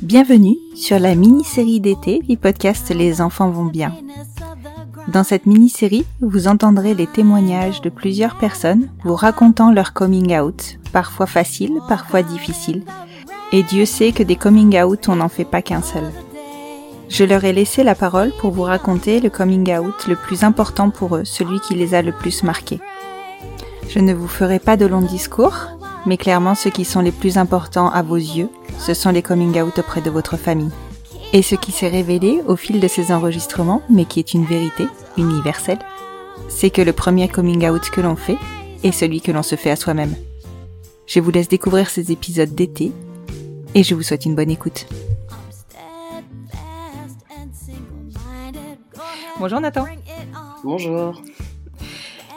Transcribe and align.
Bienvenue 0.00 0.56
sur 0.76 1.00
la 1.00 1.16
mini-série 1.16 1.80
d'été 1.80 2.20
du 2.20 2.36
podcast 2.36 2.90
Les 2.90 3.20
enfants 3.20 3.50
vont 3.50 3.64
bien. 3.64 3.92
Dans 5.08 5.24
cette 5.24 5.46
mini-série, 5.46 6.06
vous 6.20 6.46
entendrez 6.46 6.94
les 6.94 7.08
témoignages 7.08 7.80
de 7.80 7.90
plusieurs 7.90 8.38
personnes 8.38 8.90
vous 9.02 9.16
racontant 9.16 9.72
leur 9.72 9.92
coming 9.92 10.38
out, 10.38 10.78
parfois 10.92 11.26
facile, 11.26 11.80
parfois 11.88 12.22
difficile. 12.22 12.84
Et 13.50 13.64
Dieu 13.64 13.86
sait 13.86 14.12
que 14.12 14.22
des 14.22 14.36
coming 14.36 14.80
out, 14.80 15.08
on 15.08 15.16
n'en 15.16 15.28
fait 15.28 15.44
pas 15.44 15.62
qu'un 15.62 15.82
seul. 15.82 16.12
Je 17.08 17.24
leur 17.24 17.44
ai 17.44 17.52
laissé 17.52 17.82
la 17.82 17.96
parole 17.96 18.30
pour 18.38 18.52
vous 18.52 18.62
raconter 18.62 19.20
le 19.20 19.30
coming 19.30 19.76
out 19.76 20.06
le 20.06 20.14
plus 20.14 20.44
important 20.44 20.90
pour 20.90 21.16
eux, 21.16 21.24
celui 21.24 21.58
qui 21.58 21.74
les 21.74 21.94
a 21.94 22.02
le 22.02 22.12
plus 22.12 22.44
marqués. 22.44 22.80
Je 23.88 23.98
ne 23.98 24.14
vous 24.14 24.28
ferai 24.28 24.60
pas 24.60 24.76
de 24.76 24.86
longs 24.86 25.00
discours, 25.00 25.79
mais 26.06 26.16
clairement 26.16 26.54
ceux 26.54 26.70
qui 26.70 26.84
sont 26.84 27.00
les 27.00 27.12
plus 27.12 27.38
importants 27.38 27.90
à 27.90 28.02
vos 28.02 28.16
yeux, 28.16 28.48
ce 28.78 28.94
sont 28.94 29.10
les 29.10 29.22
coming 29.22 29.60
out 29.60 29.78
auprès 29.78 30.00
de 30.00 30.10
votre 30.10 30.36
famille. 30.36 30.70
Et 31.32 31.42
ce 31.42 31.54
qui 31.54 31.72
s'est 31.72 31.88
révélé 31.88 32.40
au 32.46 32.56
fil 32.56 32.80
de 32.80 32.88
ces 32.88 33.12
enregistrements, 33.12 33.82
mais 33.88 34.04
qui 34.04 34.18
est 34.18 34.34
une 34.34 34.44
vérité 34.44 34.86
universelle, 35.16 35.78
c'est 36.48 36.70
que 36.70 36.82
le 36.82 36.92
premier 36.92 37.28
coming 37.28 37.68
out 37.68 37.90
que 37.90 38.00
l'on 38.00 38.16
fait 38.16 38.38
est 38.82 38.92
celui 38.92 39.20
que 39.20 39.30
l'on 39.30 39.42
se 39.42 39.56
fait 39.56 39.70
à 39.70 39.76
soi-même. 39.76 40.14
Je 41.06 41.20
vous 41.20 41.30
laisse 41.30 41.48
découvrir 41.48 41.90
ces 41.90 42.12
épisodes 42.12 42.54
d'été 42.54 42.92
et 43.74 43.82
je 43.82 43.94
vous 43.94 44.02
souhaite 44.02 44.24
une 44.24 44.34
bonne 44.34 44.50
écoute. 44.50 44.86
Bonjour 49.38 49.60
Nathan. 49.60 49.86
Bonjour. 50.62 51.22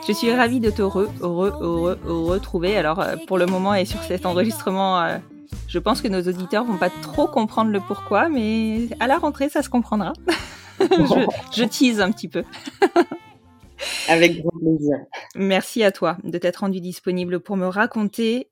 Je 0.06 0.12
suis 0.12 0.32
ravie 0.34 0.60
de 0.60 0.70
te 0.70 0.82
re, 0.82 1.08
heureux, 1.22 1.52
heureux, 1.60 1.98
retrouver. 2.04 2.76
Alors 2.76 3.00
euh, 3.00 3.16
pour 3.26 3.38
le 3.38 3.46
moment 3.46 3.74
et 3.74 3.86
sur 3.86 4.02
cet 4.02 4.26
enregistrement, 4.26 5.00
euh, 5.00 5.18
je 5.66 5.78
pense 5.78 6.02
que 6.02 6.08
nos 6.08 6.20
auditeurs 6.22 6.64
vont 6.64 6.76
pas 6.76 6.90
trop 6.90 7.26
comprendre 7.26 7.70
le 7.70 7.80
pourquoi, 7.80 8.28
mais 8.28 8.88
à 9.00 9.06
la 9.06 9.16
rentrée 9.16 9.48
ça 9.48 9.62
se 9.62 9.70
comprendra. 9.70 10.12
je, 10.80 11.26
je 11.56 11.64
tease 11.64 12.00
un 12.00 12.10
petit 12.10 12.28
peu. 12.28 12.44
Avec 14.08 14.42
grand 14.42 14.58
plaisir. 14.58 14.96
Merci 15.34 15.82
à 15.82 15.90
toi 15.90 16.18
de 16.22 16.36
t'être 16.36 16.58
rendu 16.58 16.80
disponible 16.80 17.40
pour 17.40 17.56
me 17.56 17.66
raconter 17.66 18.50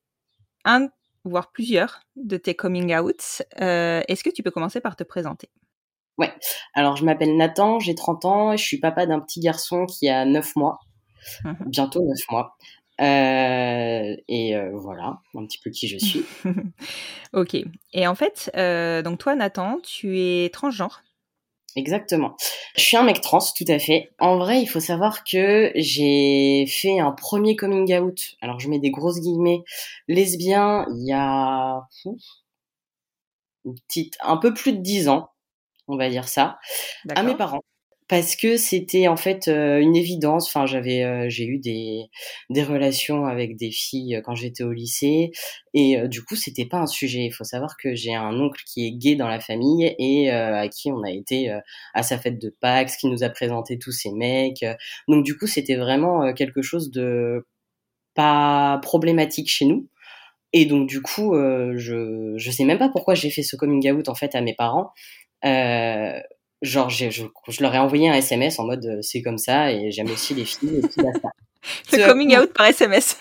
un, 0.64 0.88
voire 1.24 1.52
plusieurs 1.52 2.00
de 2.16 2.36
tes 2.36 2.54
coming 2.54 2.94
out. 2.96 3.42
Euh, 3.60 4.00
Est-ce 4.08 4.24
que 4.24 4.30
tu 4.30 4.42
peux 4.42 4.50
commencer 4.50 4.80
par 4.80 4.96
te 4.96 5.04
présenter? 5.04 5.50
Ouais. 6.18 6.32
Alors, 6.74 6.96
je 6.96 7.04
m'appelle 7.04 7.36
Nathan, 7.36 7.78
j'ai 7.78 7.94
30 7.94 8.24
ans, 8.24 8.56
je 8.56 8.62
suis 8.62 8.78
papa 8.78 9.06
d'un 9.06 9.20
petit 9.20 9.40
garçon 9.40 9.86
qui 9.86 10.08
a 10.08 10.24
9 10.24 10.56
mois, 10.56 10.78
Mhm. 11.44 11.56
bientôt 11.66 12.02
9 12.02 12.18
mois. 12.30 12.56
Euh, 13.00 14.16
et 14.28 14.54
euh, 14.54 14.70
voilà, 14.74 15.20
un 15.34 15.46
petit 15.46 15.58
peu 15.58 15.70
qui 15.70 15.88
je 15.88 15.98
suis. 15.98 16.24
Ok. 17.32 17.56
Et 17.94 18.06
en 18.06 18.14
fait, 18.14 18.50
euh, 18.56 19.00
donc 19.02 19.18
toi 19.18 19.34
Nathan, 19.34 19.78
tu 19.82 20.18
es 20.20 20.50
transgenre. 20.50 21.02
Exactement. 21.74 22.36
Je 22.76 22.82
suis 22.82 22.98
un 22.98 23.02
mec 23.02 23.22
trans, 23.22 23.38
tout 23.56 23.64
à 23.68 23.78
fait. 23.78 24.10
En 24.18 24.36
vrai, 24.36 24.60
il 24.60 24.66
faut 24.66 24.80
savoir 24.80 25.24
que 25.24 25.72
j'ai 25.74 26.66
fait 26.68 27.00
un 27.00 27.12
premier 27.12 27.56
coming 27.56 27.94
out. 27.98 28.36
Alors, 28.42 28.60
je 28.60 28.68
mets 28.68 28.78
des 28.78 28.90
grosses 28.90 29.20
guillemets 29.20 29.62
lesbien 30.06 30.84
il 30.90 31.06
y 31.08 31.12
a 31.14 31.80
une 33.64 33.74
petite, 33.88 34.18
un 34.20 34.36
peu 34.36 34.52
plus 34.52 34.72
de 34.72 34.82
10 34.82 35.08
ans, 35.08 35.30
on 35.88 35.96
va 35.96 36.10
dire 36.10 36.28
ça. 36.28 36.58
à 37.14 37.22
mes 37.22 37.34
parents 37.34 37.62
parce 38.12 38.36
que 38.36 38.58
c'était 38.58 39.08
en 39.08 39.16
fait 39.16 39.48
euh, 39.48 39.80
une 39.80 39.96
évidence. 39.96 40.46
Enfin 40.46 40.66
j'avais 40.66 41.02
euh, 41.02 41.30
j'ai 41.30 41.46
eu 41.46 41.58
des 41.58 42.10
des 42.50 42.62
relations 42.62 43.24
avec 43.24 43.56
des 43.56 43.70
filles 43.70 44.16
euh, 44.16 44.20
quand 44.20 44.34
j'étais 44.34 44.64
au 44.64 44.70
lycée. 44.70 45.30
Et 45.72 45.96
du 46.08 46.22
coup 46.22 46.36
c'était 46.36 46.66
pas 46.66 46.76
un 46.76 46.86
sujet. 46.86 47.24
Il 47.24 47.30
faut 47.32 47.44
savoir 47.44 47.78
que 47.78 47.94
j'ai 47.94 48.14
un 48.14 48.38
oncle 48.38 48.60
qui 48.66 48.86
est 48.86 48.92
gay 48.92 49.16
dans 49.16 49.28
la 49.28 49.40
famille 49.40 49.94
et 49.98 50.30
à 50.30 50.68
qui 50.68 50.92
on 50.92 51.02
a 51.02 51.10
été 51.10 51.50
à 51.94 52.02
sa 52.02 52.18
fête 52.18 52.38
de 52.38 52.54
Pâques 52.60 52.90
qui 53.00 53.06
nous 53.06 53.24
a 53.24 53.30
présenté 53.30 53.78
tous 53.78 53.92
ces 53.92 54.12
mecs. 54.12 54.62
Donc 55.08 55.24
du 55.24 55.38
coup 55.38 55.46
c'était 55.46 55.76
vraiment 55.76 56.34
quelque 56.34 56.60
chose 56.60 56.90
de 56.90 57.46
pas 58.14 58.78
problématique 58.82 59.48
chez 59.48 59.64
nous. 59.64 59.88
Et 60.52 60.66
donc 60.66 60.86
du 60.86 61.00
coup 61.00 61.34
je 61.34 62.34
je 62.36 62.50
sais 62.50 62.64
même 62.64 62.78
pas 62.78 62.90
pourquoi 62.90 63.14
j'ai 63.14 63.30
fait 63.30 63.42
ce 63.42 63.56
coming 63.56 63.90
out 63.90 64.10
en 64.10 64.14
fait 64.14 64.34
à 64.34 64.42
mes 64.42 64.54
parents 64.54 64.92
genre 66.62 66.88
j'ai- 66.90 67.10
je, 67.10 67.24
je 67.48 67.62
leur 67.62 67.74
ai 67.74 67.78
envoyé 67.78 68.08
un 68.08 68.14
SMS 68.14 68.58
en 68.58 68.64
mode 68.64 68.84
euh, 68.86 68.98
c'est 69.02 69.22
comme 69.22 69.38
ça 69.38 69.72
et 69.72 69.90
j'aime 69.90 70.10
aussi 70.10 70.34
les 70.34 70.44
filles 70.44 70.78
et 70.78 70.88
puis 70.88 71.02
basta. 71.02 71.28
Le 71.92 72.06
coming 72.08 72.36
out 72.38 72.52
par 72.54 72.66
SMS. 72.66 73.16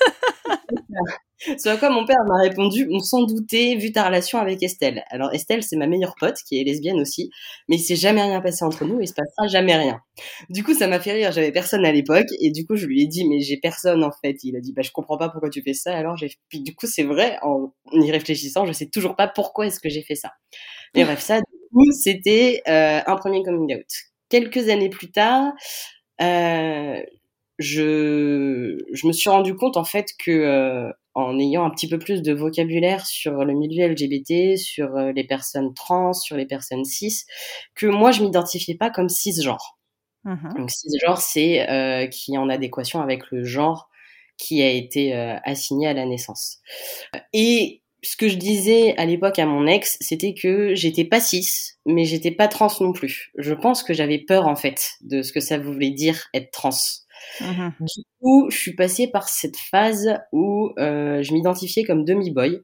Ce 1.57 1.69
à 1.69 1.77
quoi 1.77 1.89
mon 1.89 2.05
père 2.05 2.23
m'a 2.27 2.39
répondu 2.39 2.87
on 2.91 2.99
s'en 2.99 3.23
doutait 3.23 3.75
vu 3.75 3.91
ta 3.91 4.05
relation 4.05 4.37
avec 4.37 4.61
Estelle. 4.61 5.03
Alors 5.09 5.33
Estelle 5.33 5.63
c'est 5.63 5.75
ma 5.75 5.87
meilleure 5.87 6.13
pote 6.19 6.35
qui 6.47 6.59
est 6.59 6.63
lesbienne 6.63 6.99
aussi, 6.99 7.31
mais 7.67 7.77
il 7.77 7.79
s'est 7.79 7.95
jamais 7.95 8.21
rien 8.21 8.41
passé 8.41 8.63
entre 8.63 8.85
nous 8.85 8.99
et 8.99 9.03
il 9.05 9.07
se 9.07 9.13
passera 9.15 9.47
jamais 9.47 9.75
rien. 9.75 9.99
Du 10.49 10.63
coup 10.63 10.75
ça 10.75 10.87
m'a 10.87 10.99
fait 10.99 11.13
rire, 11.13 11.31
j'avais 11.31 11.51
personne 11.51 11.83
à 11.83 11.91
l'époque 11.91 12.27
et 12.39 12.51
du 12.51 12.65
coup 12.67 12.75
je 12.75 12.85
lui 12.85 13.01
ai 13.01 13.07
dit 13.07 13.27
mais 13.27 13.39
j'ai 13.41 13.57
personne 13.57 14.03
en 14.03 14.11
fait. 14.23 14.37
Il 14.43 14.55
a 14.55 14.59
dit 14.59 14.71
bah 14.73 14.83
je 14.83 14.91
comprends 14.91 15.17
pas 15.17 15.29
pourquoi 15.29 15.49
tu 15.49 15.63
fais 15.63 15.73
ça. 15.73 15.95
Alors 15.97 16.15
j'ai 16.15 16.29
puis 16.47 16.61
du 16.61 16.75
coup 16.75 16.85
c'est 16.85 17.03
vrai 17.03 17.37
en 17.41 17.71
y 17.91 18.11
réfléchissant 18.11 18.67
je 18.67 18.73
sais 18.73 18.87
toujours 18.87 19.15
pas 19.15 19.27
pourquoi 19.27 19.65
est-ce 19.65 19.79
que 19.79 19.89
j'ai 19.89 20.03
fait 20.03 20.15
ça. 20.15 20.31
Mais 20.95 21.05
bref 21.05 21.21
ça 21.21 21.39
coup 21.71 21.91
c'était 21.91 22.61
euh, 22.67 23.01
un 23.05 23.15
premier 23.15 23.43
coming 23.43 23.75
out. 23.75 23.87
Quelques 24.29 24.69
années 24.69 24.89
plus 24.89 25.11
tard 25.11 25.51
euh, 26.21 27.01
je, 27.59 28.77
je 28.91 29.07
me 29.07 29.11
suis 29.11 29.29
rendu 29.29 29.55
compte 29.55 29.77
en 29.77 29.83
fait 29.83 30.07
que 30.23 30.31
euh, 30.31 30.91
en 31.13 31.37
ayant 31.39 31.65
un 31.65 31.69
petit 31.69 31.89
peu 31.89 31.99
plus 31.99 32.21
de 32.21 32.33
vocabulaire 32.33 33.05
sur 33.05 33.43
le 33.43 33.53
milieu 33.53 33.87
LGBT, 33.87 34.57
sur 34.57 34.95
euh, 34.95 35.11
les 35.11 35.25
personnes 35.25 35.73
trans, 35.73 36.13
sur 36.13 36.37
les 36.37 36.45
personnes 36.45 36.85
cis, 36.85 37.23
que 37.75 37.85
moi 37.85 38.11
je 38.11 38.23
m'identifiais 38.23 38.75
pas 38.75 38.89
comme 38.89 39.09
cisgenre. 39.09 39.77
Mhm. 40.23 40.53
Donc 40.57 40.71
cisgenre, 40.71 41.17
c'est 41.17 41.69
euh, 41.69 42.07
qui 42.07 42.33
est 42.33 42.37
en 42.37 42.49
adéquation 42.49 43.01
avec 43.01 43.29
le 43.31 43.43
genre 43.43 43.89
qui 44.37 44.61
a 44.61 44.69
été 44.69 45.15
euh, 45.15 45.37
assigné 45.43 45.87
à 45.87 45.93
la 45.93 46.05
naissance. 46.05 46.59
Et 47.33 47.80
ce 48.03 48.17
que 48.17 48.27
je 48.27 48.35
disais 48.35 48.95
à 48.97 49.05
l'époque 49.05 49.39
à 49.39 49.45
mon 49.45 49.67
ex, 49.67 49.97
c'était 50.01 50.33
que 50.33 50.73
j'étais 50.73 51.05
pas 51.05 51.19
cis, 51.19 51.47
mais 51.85 52.05
j'étais 52.05 52.31
pas 52.31 52.47
trans 52.47 52.71
non 52.79 52.93
plus. 52.93 53.31
Je 53.37 53.53
pense 53.53 53.83
que 53.83 53.93
j'avais 53.93 54.19
peur 54.19 54.47
en 54.47 54.55
fait 54.55 54.91
de 55.01 55.21
ce 55.21 55.31
que 55.31 55.39
ça 55.39 55.57
voulait 55.57 55.91
dire 55.91 56.27
être 56.33 56.51
trans. 56.51 56.71
Mhm. 57.39 57.73
Du 57.79 58.03
coup, 58.19 58.49
je 58.49 58.57
suis 58.57 58.75
passée 58.75 59.07
par 59.07 59.29
cette 59.29 59.57
phase 59.57 60.17
où 60.31 60.71
euh, 60.79 61.21
je 61.21 61.33
m'identifiais 61.33 61.83
comme 61.83 62.03
demi-boy. 62.03 62.63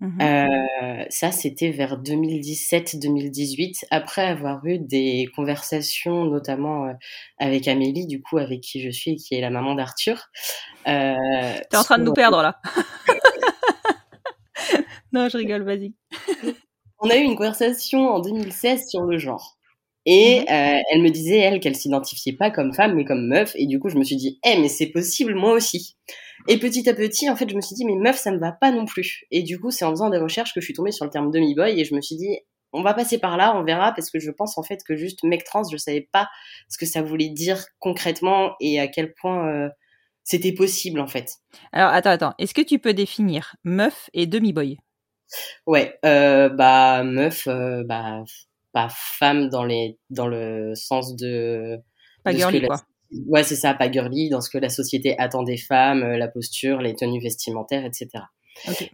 Mhm. 0.00 0.18
Euh, 0.20 1.04
ça, 1.08 1.30
c'était 1.30 1.70
vers 1.70 1.98
2017-2018, 1.98 3.84
après 3.90 4.22
avoir 4.22 4.64
eu 4.66 4.78
des 4.78 5.28
conversations, 5.34 6.24
notamment 6.24 6.86
euh, 6.86 6.92
avec 7.38 7.68
Amélie, 7.68 8.06
du 8.06 8.20
coup, 8.20 8.38
avec 8.38 8.60
qui 8.60 8.82
je 8.82 8.90
suis 8.90 9.12
et 9.12 9.16
qui 9.16 9.34
est 9.34 9.40
la 9.40 9.50
maman 9.50 9.74
d'Arthur. 9.74 10.30
Euh, 10.86 11.14
T'es 11.70 11.76
en 11.76 11.84
train 11.84 11.98
de 11.98 12.04
nous 12.04 12.12
perdre 12.12 12.42
là. 12.42 12.60
non, 15.12 15.28
je 15.28 15.36
rigole, 15.36 15.62
vas-y. 15.62 15.94
On 16.98 17.10
a 17.10 17.16
eu 17.16 17.22
une 17.22 17.36
conversation 17.36 18.08
en 18.08 18.20
2016 18.20 18.88
sur 18.88 19.02
le 19.02 19.18
genre. 19.18 19.58
Et 20.06 20.40
Mhm. 20.40 20.46
euh, 20.50 20.80
elle 20.92 21.02
me 21.02 21.10
disait, 21.10 21.38
elle, 21.38 21.60
qu'elle 21.60 21.76
s'identifiait 21.76 22.34
pas 22.34 22.50
comme 22.50 22.74
femme, 22.74 22.94
mais 22.94 23.04
comme 23.04 23.26
meuf. 23.26 23.52
Et 23.56 23.66
du 23.66 23.78
coup, 23.80 23.88
je 23.88 23.96
me 23.96 24.04
suis 24.04 24.16
dit, 24.16 24.38
eh, 24.44 24.58
mais 24.60 24.68
c'est 24.68 24.88
possible, 24.90 25.34
moi 25.34 25.52
aussi. 25.52 25.96
Et 26.48 26.58
petit 26.58 26.88
à 26.90 26.94
petit, 26.94 27.30
en 27.30 27.36
fait, 27.36 27.48
je 27.48 27.56
me 27.56 27.62
suis 27.62 27.74
dit, 27.74 27.84
mais 27.86 27.96
meuf, 27.96 28.16
ça 28.16 28.30
ne 28.30 28.38
va 28.38 28.52
pas 28.52 28.70
non 28.70 28.84
plus. 28.84 29.24
Et 29.30 29.42
du 29.42 29.58
coup, 29.58 29.70
c'est 29.70 29.84
en 29.86 29.90
faisant 29.90 30.10
des 30.10 30.18
recherches 30.18 30.52
que 30.52 30.60
je 30.60 30.66
suis 30.66 30.74
tombée 30.74 30.92
sur 30.92 31.06
le 31.06 31.10
terme 31.10 31.30
demi-boy 31.30 31.80
et 31.80 31.84
je 31.86 31.94
me 31.94 32.02
suis 32.02 32.16
dit, 32.16 32.38
on 32.72 32.82
va 32.82 32.92
passer 32.92 33.18
par 33.18 33.36
là, 33.38 33.56
on 33.56 33.62
verra, 33.64 33.92
parce 33.92 34.10
que 34.10 34.18
je 34.18 34.30
pense 34.30 34.58
en 34.58 34.62
fait 34.62 34.80
que 34.86 34.96
juste 34.96 35.22
mec 35.22 35.44
trans, 35.44 35.62
je 35.70 35.76
savais 35.78 36.06
pas 36.12 36.28
ce 36.68 36.76
que 36.76 36.86
ça 36.86 37.02
voulait 37.02 37.28
dire 37.30 37.64
concrètement 37.78 38.52
et 38.60 38.80
à 38.80 38.88
quel 38.88 39.14
point 39.14 39.48
euh, 39.48 39.68
c'était 40.24 40.52
possible 40.52 40.98
en 41.00 41.06
fait. 41.06 41.34
Alors, 41.72 41.90
attends, 41.92 42.10
attends. 42.10 42.34
Est-ce 42.38 42.54
que 42.54 42.62
tu 42.62 42.78
peux 42.78 42.94
définir 42.94 43.54
meuf 43.62 44.10
et 44.14 44.26
demi-boy? 44.26 44.78
Ouais, 45.66 45.98
euh, 46.04 46.48
bah 46.48 47.02
meuf, 47.04 47.46
euh, 47.46 47.82
bah 47.84 48.22
pas 48.72 48.88
femme 48.90 49.48
dans 49.48 49.64
les 49.64 49.98
dans 50.10 50.26
le 50.26 50.74
sens 50.74 51.14
de 51.16 51.78
Pas 52.24 52.32
de 52.32 52.38
girly, 52.38 52.60
la- 52.60 52.66
quoi. 52.68 52.82
Ouais, 53.28 53.44
c'est 53.44 53.56
ça, 53.56 53.74
pas 53.74 53.90
girly, 53.90 54.28
dans 54.28 54.40
ce 54.40 54.50
que 54.50 54.58
la 54.58 54.68
société 54.68 55.16
attend 55.18 55.42
des 55.44 55.56
femmes, 55.56 56.02
euh, 56.02 56.16
la 56.16 56.26
posture, 56.28 56.80
les 56.80 56.94
tenues 56.94 57.20
vestimentaires, 57.20 57.84
etc. 57.84 58.24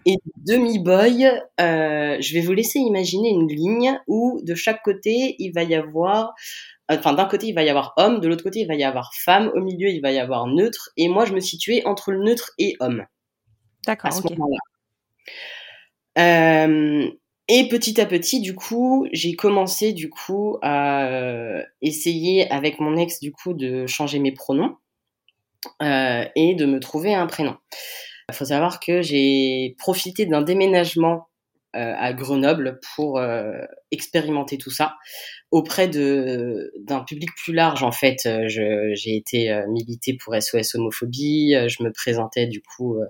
Et 0.06 0.16
demi-boy, 0.46 1.24
euh, 1.60 2.16
je 2.20 2.34
vais 2.34 2.40
vous 2.40 2.52
laisser 2.52 2.78
imaginer 2.78 3.30
une 3.30 3.48
ligne 3.48 3.98
où 4.06 4.40
de 4.44 4.54
chaque 4.54 4.82
côté, 4.82 5.36
il 5.38 5.52
va 5.52 5.62
y 5.62 5.74
avoir, 5.74 6.34
enfin 6.90 7.12
d'un 7.12 7.26
côté, 7.26 7.46
il 7.46 7.54
va 7.54 7.62
y 7.62 7.70
avoir 7.70 7.94
homme, 7.96 8.20
de 8.20 8.28
l'autre 8.28 8.42
côté, 8.42 8.60
il 8.60 8.66
va 8.66 8.74
y 8.74 8.84
avoir 8.84 9.14
femme, 9.14 9.50
au 9.54 9.60
milieu, 9.60 9.88
il 9.88 10.00
va 10.00 10.12
y 10.12 10.18
avoir 10.18 10.46
neutre, 10.46 10.90
et 10.96 11.08
moi, 11.08 11.24
je 11.24 11.32
me 11.32 11.40
situais 11.40 11.82
entre 11.86 12.12
le 12.12 12.22
neutre 12.22 12.52
et 12.58 12.76
homme 12.80 13.00
à 13.00 13.06
D'accord, 13.86 14.12
ce 14.12 14.20
ok. 14.20 14.30
moment-là. 14.30 14.58
Euh, 16.18 17.10
et 17.48 17.68
petit 17.68 18.00
à 18.00 18.06
petit, 18.06 18.40
du 18.40 18.54
coup, 18.54 19.08
j'ai 19.12 19.34
commencé 19.34 19.92
du 19.92 20.10
coup 20.10 20.58
à 20.62 21.06
euh, 21.06 21.62
essayer 21.82 22.50
avec 22.50 22.78
mon 22.78 22.96
ex 22.96 23.20
du 23.20 23.32
coup 23.32 23.54
de 23.54 23.86
changer 23.86 24.18
mes 24.18 24.32
pronoms 24.32 24.76
euh, 25.82 26.24
et 26.36 26.54
de 26.54 26.66
me 26.66 26.78
trouver 26.78 27.14
un 27.14 27.26
prénom. 27.26 27.56
Il 28.28 28.34
faut 28.34 28.44
savoir 28.44 28.78
que 28.78 29.02
j'ai 29.02 29.74
profité 29.78 30.26
d'un 30.26 30.42
déménagement 30.42 31.29
à 31.74 32.12
Grenoble 32.12 32.80
pour 32.94 33.18
euh, 33.18 33.52
expérimenter 33.90 34.58
tout 34.58 34.70
ça 34.70 34.96
auprès 35.50 35.88
de 35.88 36.72
d'un 36.80 37.00
public 37.00 37.30
plus 37.36 37.52
large 37.52 37.82
en 37.82 37.92
fait. 37.92 38.18
Euh, 38.26 38.48
je- 38.48 38.92
J'ai 38.94 39.16
été 39.16 39.50
euh, 39.50 39.66
militer 39.68 40.16
pour 40.22 40.34
SOS 40.34 40.74
homophobie. 40.74 41.54
euh, 41.54 41.68
Je 41.68 41.82
me 41.82 41.92
présentais 41.92 42.46
du 42.46 42.60
coup 42.62 42.96
euh, 42.96 43.06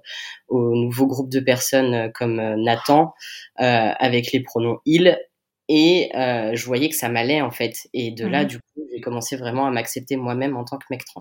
au 0.49 0.75
nouveau 0.77 1.07
groupe 1.07 1.31
de 1.31 1.41
personnes 1.41 1.95
euh, 1.95 2.09
comme 2.13 2.39
euh, 2.41 2.57
Nathan 2.57 3.15
euh, 3.61 3.93
avec 3.99 4.33
les 4.33 4.41
pronoms 4.43 4.79
il 4.87 5.19
et 5.69 6.11
euh, 6.17 6.55
je 6.55 6.67
voyais 6.67 6.89
que 6.89 6.97
ça 6.97 7.09
m'allait 7.09 7.41
en 7.43 7.51
fait. 7.51 7.77
Et 7.95 8.11
de 8.11 8.27
là 8.27 8.43
Mhm. 8.43 8.49
du 8.49 8.59
coup 8.59 8.81
j'ai 8.93 9.01
commencé 9.01 9.37
vraiment 9.37 9.67
à 9.67 9.71
m'accepter 9.71 10.17
moi-même 10.17 10.57
en 10.57 10.65
tant 10.65 10.79
que 10.79 10.85
mec 10.91 11.05
trans. 11.05 11.21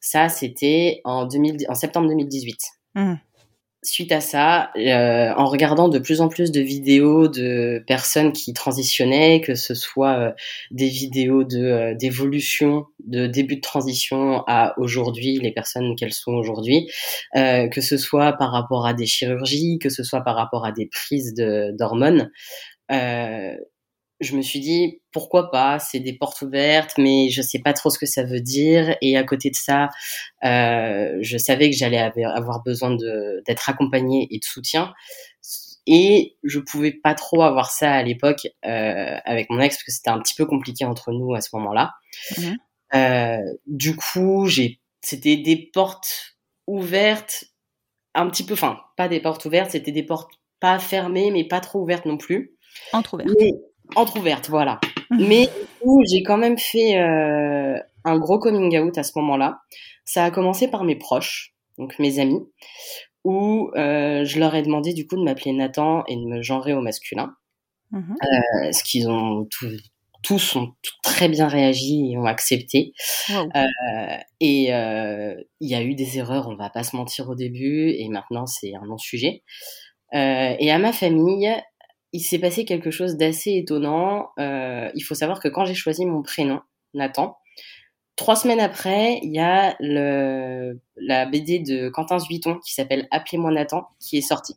Ça 0.00 0.28
c'était 0.28 1.00
en 1.04 1.26
2000 1.26 1.64
en 1.68 1.74
septembre 1.74 2.08
2018 2.08 2.58
Mhm. 2.94 3.18
Suite 3.82 4.12
à 4.12 4.20
ça, 4.20 4.70
euh, 4.76 5.32
en 5.36 5.46
regardant 5.46 5.88
de 5.88 5.98
plus 5.98 6.20
en 6.20 6.28
plus 6.28 6.52
de 6.52 6.60
vidéos 6.60 7.28
de 7.28 7.82
personnes 7.86 8.32
qui 8.32 8.52
transitionnaient, 8.52 9.40
que 9.40 9.54
ce 9.56 9.74
soit 9.74 10.16
euh, 10.18 10.30
des 10.70 10.88
vidéos 10.88 11.44
de 11.44 11.58
euh, 11.58 11.94
d'évolution, 11.94 12.86
de 13.04 13.26
début 13.26 13.56
de 13.56 13.60
transition 13.60 14.44
à 14.46 14.74
aujourd'hui, 14.78 15.38
les 15.40 15.52
personnes 15.52 15.96
qu'elles 15.96 16.12
sont 16.12 16.32
aujourd'hui, 16.32 16.88
euh, 17.36 17.68
que 17.68 17.80
ce 17.80 17.96
soit 17.96 18.32
par 18.34 18.52
rapport 18.52 18.86
à 18.86 18.94
des 18.94 19.06
chirurgies, 19.06 19.78
que 19.80 19.88
ce 19.88 20.04
soit 20.04 20.20
par 20.22 20.36
rapport 20.36 20.64
à 20.64 20.72
des 20.72 20.86
prises 20.86 21.34
de- 21.34 21.72
d'hormones. 21.76 22.30
Euh, 22.92 23.56
je 24.22 24.36
me 24.36 24.42
suis 24.42 24.60
dit 24.60 25.00
pourquoi 25.10 25.50
pas, 25.50 25.78
c'est 25.78 26.00
des 26.00 26.12
portes 26.16 26.40
ouvertes, 26.42 26.94
mais 26.96 27.28
je 27.28 27.42
sais 27.42 27.58
pas 27.58 27.72
trop 27.72 27.90
ce 27.90 27.98
que 27.98 28.06
ça 28.06 28.22
veut 28.22 28.40
dire. 28.40 28.96
Et 29.02 29.16
à 29.16 29.24
côté 29.24 29.50
de 29.50 29.56
ça, 29.56 29.88
euh, 30.44 31.18
je 31.20 31.36
savais 31.36 31.70
que 31.70 31.76
j'allais 31.76 31.98
avoir 31.98 32.62
besoin 32.62 32.96
d'être 33.46 33.68
accompagnée 33.68 34.28
et 34.30 34.38
de 34.38 34.44
soutien. 34.44 34.94
Et 35.86 36.36
je 36.44 36.60
pouvais 36.60 36.92
pas 36.92 37.14
trop 37.14 37.42
avoir 37.42 37.70
ça 37.72 37.92
à 37.92 38.02
l'époque 38.04 38.46
euh, 38.64 39.16
avec 39.24 39.50
mon 39.50 39.60
ex 39.60 39.76
parce 39.76 39.82
que 39.82 39.92
c'était 39.92 40.10
un 40.10 40.20
petit 40.20 40.34
peu 40.34 40.46
compliqué 40.46 40.84
entre 40.84 41.10
nous 41.10 41.34
à 41.34 41.40
ce 41.40 41.50
moment-là. 41.56 41.92
Mhm. 42.38 42.56
Euh, 42.94 43.52
du 43.66 43.96
coup, 43.96 44.46
j'ai 44.46 44.80
c'était 45.00 45.36
des 45.36 45.56
portes 45.56 46.36
ouvertes, 46.68 47.44
un 48.14 48.28
petit 48.30 48.46
peu, 48.46 48.54
enfin 48.54 48.78
pas 48.96 49.08
des 49.08 49.18
portes 49.18 49.44
ouvertes, 49.44 49.72
c'était 49.72 49.90
des 49.90 50.04
portes 50.04 50.30
pas 50.60 50.78
fermées 50.78 51.32
mais 51.32 51.42
pas 51.42 51.58
trop 51.58 51.80
ouvertes 51.80 52.06
non 52.06 52.16
plus. 52.16 52.56
Entrouverte. 52.92 53.30
Mais 53.40 53.52
entrouverte, 53.96 54.48
voilà. 54.48 54.80
Mais 55.10 55.48
coup, 55.80 56.02
j'ai 56.10 56.22
quand 56.22 56.38
même 56.38 56.58
fait 56.58 56.98
euh, 56.98 57.78
un 58.04 58.18
gros 58.18 58.38
coming 58.38 58.78
out 58.78 58.96
à 58.98 59.02
ce 59.02 59.12
moment-là. 59.16 59.58
Ça 60.04 60.24
a 60.24 60.30
commencé 60.30 60.68
par 60.68 60.84
mes 60.84 60.96
proches, 60.96 61.54
donc 61.78 61.98
mes 61.98 62.18
amis, 62.18 62.40
où 63.24 63.70
euh, 63.76 64.24
je 64.24 64.38
leur 64.38 64.54
ai 64.54 64.62
demandé 64.62 64.92
du 64.94 65.06
coup 65.06 65.16
de 65.16 65.22
m'appeler 65.22 65.52
Nathan 65.52 66.04
et 66.08 66.16
de 66.16 66.24
me 66.24 66.42
genrer 66.42 66.72
au 66.72 66.80
masculin. 66.80 67.34
Mhm. 67.90 68.16
Euh, 68.22 68.72
ce 68.72 68.82
qu'ils 68.82 69.08
ont 69.08 69.46
tout- 69.50 69.66
tous 70.22 70.56
ont 70.56 70.72
très 71.02 71.28
bien 71.28 71.48
réagi 71.48 72.12
et 72.12 72.16
ont 72.16 72.24
accepté. 72.26 72.92
Wow. 73.28 73.48
Euh, 73.56 74.16
et 74.40 74.72
euh, 74.72 75.34
il 75.60 75.68
y 75.68 75.74
a 75.74 75.82
eu 75.82 75.94
des 75.94 76.18
erreurs, 76.18 76.48
on 76.48 76.54
va 76.56 76.70
pas 76.70 76.84
se 76.84 76.96
mentir 76.96 77.28
au 77.28 77.34
début, 77.34 77.90
et 77.90 78.08
maintenant 78.08 78.46
c'est 78.46 78.72
un 78.74 78.86
non-sujet. 78.86 79.42
Euh, 80.14 80.54
et 80.58 80.70
à 80.70 80.78
ma 80.78 80.92
famille, 80.92 81.50
il 82.12 82.20
s'est 82.20 82.38
passé 82.38 82.64
quelque 82.64 82.90
chose 82.90 83.16
d'assez 83.16 83.56
étonnant. 83.56 84.28
Euh, 84.38 84.90
il 84.94 85.00
faut 85.02 85.14
savoir 85.14 85.40
que 85.40 85.48
quand 85.48 85.64
j'ai 85.64 85.74
choisi 85.74 86.04
mon 86.04 86.22
prénom, 86.22 86.60
Nathan, 86.94 87.36
trois 88.16 88.36
semaines 88.36 88.60
après, 88.60 89.18
il 89.22 89.34
y 89.34 89.38
a 89.38 89.76
le, 89.80 90.78
la 90.96 91.26
BD 91.26 91.58
de 91.58 91.88
Quentin 91.88 92.18
Zuiton 92.18 92.58
qui 92.58 92.74
s'appelle 92.74 93.08
Appelez-moi 93.10 93.50
Nathan 93.50 93.88
qui 93.98 94.18
est 94.18 94.22
sortie. 94.22 94.56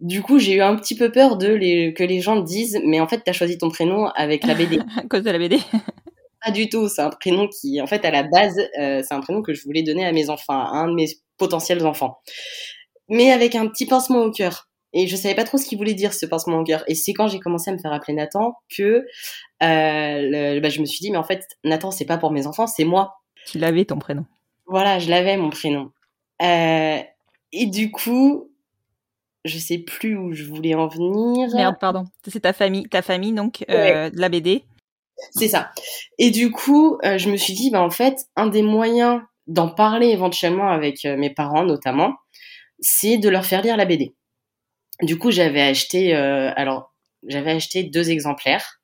Du 0.00 0.20
coup, 0.20 0.38
j'ai 0.38 0.54
eu 0.54 0.62
un 0.62 0.74
petit 0.74 0.96
peu 0.96 1.12
peur 1.12 1.36
de 1.36 1.46
les, 1.46 1.94
que 1.94 2.02
les 2.02 2.20
gens 2.20 2.40
disent, 2.40 2.80
mais 2.84 2.98
en 2.98 3.06
fait, 3.06 3.22
t'as 3.24 3.32
choisi 3.32 3.56
ton 3.56 3.70
prénom 3.70 4.06
avec 4.16 4.44
la 4.44 4.54
BD. 4.54 4.80
À 4.96 5.02
cause 5.02 5.22
de 5.22 5.30
la 5.30 5.38
BD. 5.38 5.58
Pas 6.44 6.50
du 6.50 6.68
tout. 6.68 6.88
C'est 6.88 7.02
un 7.02 7.10
prénom 7.10 7.46
qui, 7.46 7.80
en 7.80 7.86
fait, 7.86 8.04
à 8.04 8.10
la 8.10 8.24
base, 8.24 8.58
euh, 8.80 9.00
c'est 9.06 9.14
un 9.14 9.20
prénom 9.20 9.42
que 9.42 9.54
je 9.54 9.62
voulais 9.62 9.84
donner 9.84 10.04
à 10.04 10.10
mes 10.10 10.28
enfants, 10.28 10.58
à 10.58 10.78
un 10.78 10.88
de 10.88 10.94
mes 10.94 11.06
potentiels 11.38 11.86
enfants. 11.86 12.18
Mais 13.08 13.30
avec 13.30 13.54
un 13.54 13.68
petit 13.68 13.86
pincement 13.86 14.22
au 14.22 14.32
cœur. 14.32 14.68
Et 14.92 15.06
je 15.06 15.16
savais 15.16 15.34
pas 15.34 15.44
trop 15.44 15.56
ce 15.58 15.66
qu'il 15.66 15.78
voulait 15.78 15.94
dire, 15.94 16.12
ce 16.12 16.26
pincement 16.26 16.58
au 16.58 16.64
cœur. 16.64 16.84
Et 16.86 16.94
c'est 16.94 17.12
quand 17.14 17.26
j'ai 17.28 17.40
commencé 17.40 17.70
à 17.70 17.74
me 17.74 17.78
faire 17.78 17.92
appeler 17.92 18.14
Nathan 18.14 18.54
que 18.76 18.82
euh, 18.82 19.04
le- 19.60 20.60
bah, 20.60 20.68
je 20.68 20.80
me 20.80 20.84
suis 20.86 21.00
dit, 21.00 21.10
mais 21.10 21.16
en 21.18 21.22
fait, 21.24 21.46
Nathan, 21.64 21.90
c'est 21.90 22.04
pas 22.04 22.18
pour 22.18 22.30
mes 22.30 22.46
enfants, 22.46 22.66
c'est 22.66 22.84
moi. 22.84 23.14
Tu 23.46 23.58
l'avais 23.58 23.84
ton 23.84 23.98
prénom. 23.98 24.26
Voilà, 24.66 24.98
je 24.98 25.08
l'avais, 25.10 25.36
mon 25.36 25.50
prénom. 25.50 25.90
Euh, 26.42 26.98
et 27.52 27.66
du 27.66 27.90
coup, 27.90 28.50
je 29.44 29.58
sais 29.58 29.78
plus 29.78 30.16
où 30.16 30.32
je 30.32 30.44
voulais 30.44 30.74
en 30.74 30.86
venir. 30.88 31.48
Merde, 31.54 31.76
pardon. 31.80 32.04
C'est 32.28 32.40
ta 32.40 32.52
famille, 32.52 32.88
ta 32.88 33.02
famille 33.02 33.32
donc 33.32 33.64
euh, 33.70 34.10
de 34.10 34.20
la 34.20 34.28
BD. 34.28 34.64
C'est 35.32 35.48
ça. 35.48 35.70
Et 36.18 36.30
du 36.30 36.50
coup, 36.50 36.98
euh, 37.04 37.16
je 37.18 37.30
me 37.30 37.36
suis 37.36 37.54
dit, 37.54 37.70
bah, 37.70 37.82
en 37.82 37.90
fait, 37.90 38.16
un 38.36 38.46
des 38.46 38.62
moyens 38.62 39.20
d'en 39.46 39.68
parler 39.68 40.08
éventuellement 40.08 40.70
avec 40.70 41.04
euh, 41.04 41.16
mes 41.16 41.30
parents, 41.30 41.64
notamment, 41.64 42.14
c'est 42.80 43.18
de 43.18 43.28
leur 43.28 43.44
faire 43.44 43.62
lire 43.62 43.76
la 43.76 43.84
BD. 43.84 44.14
Du 45.02 45.18
coup, 45.18 45.30
j'avais 45.30 45.62
acheté, 45.62 46.14
euh, 46.14 46.50
alors, 46.56 46.92
j'avais 47.26 47.50
acheté 47.52 47.82
deux 47.82 48.10
exemplaires, 48.10 48.80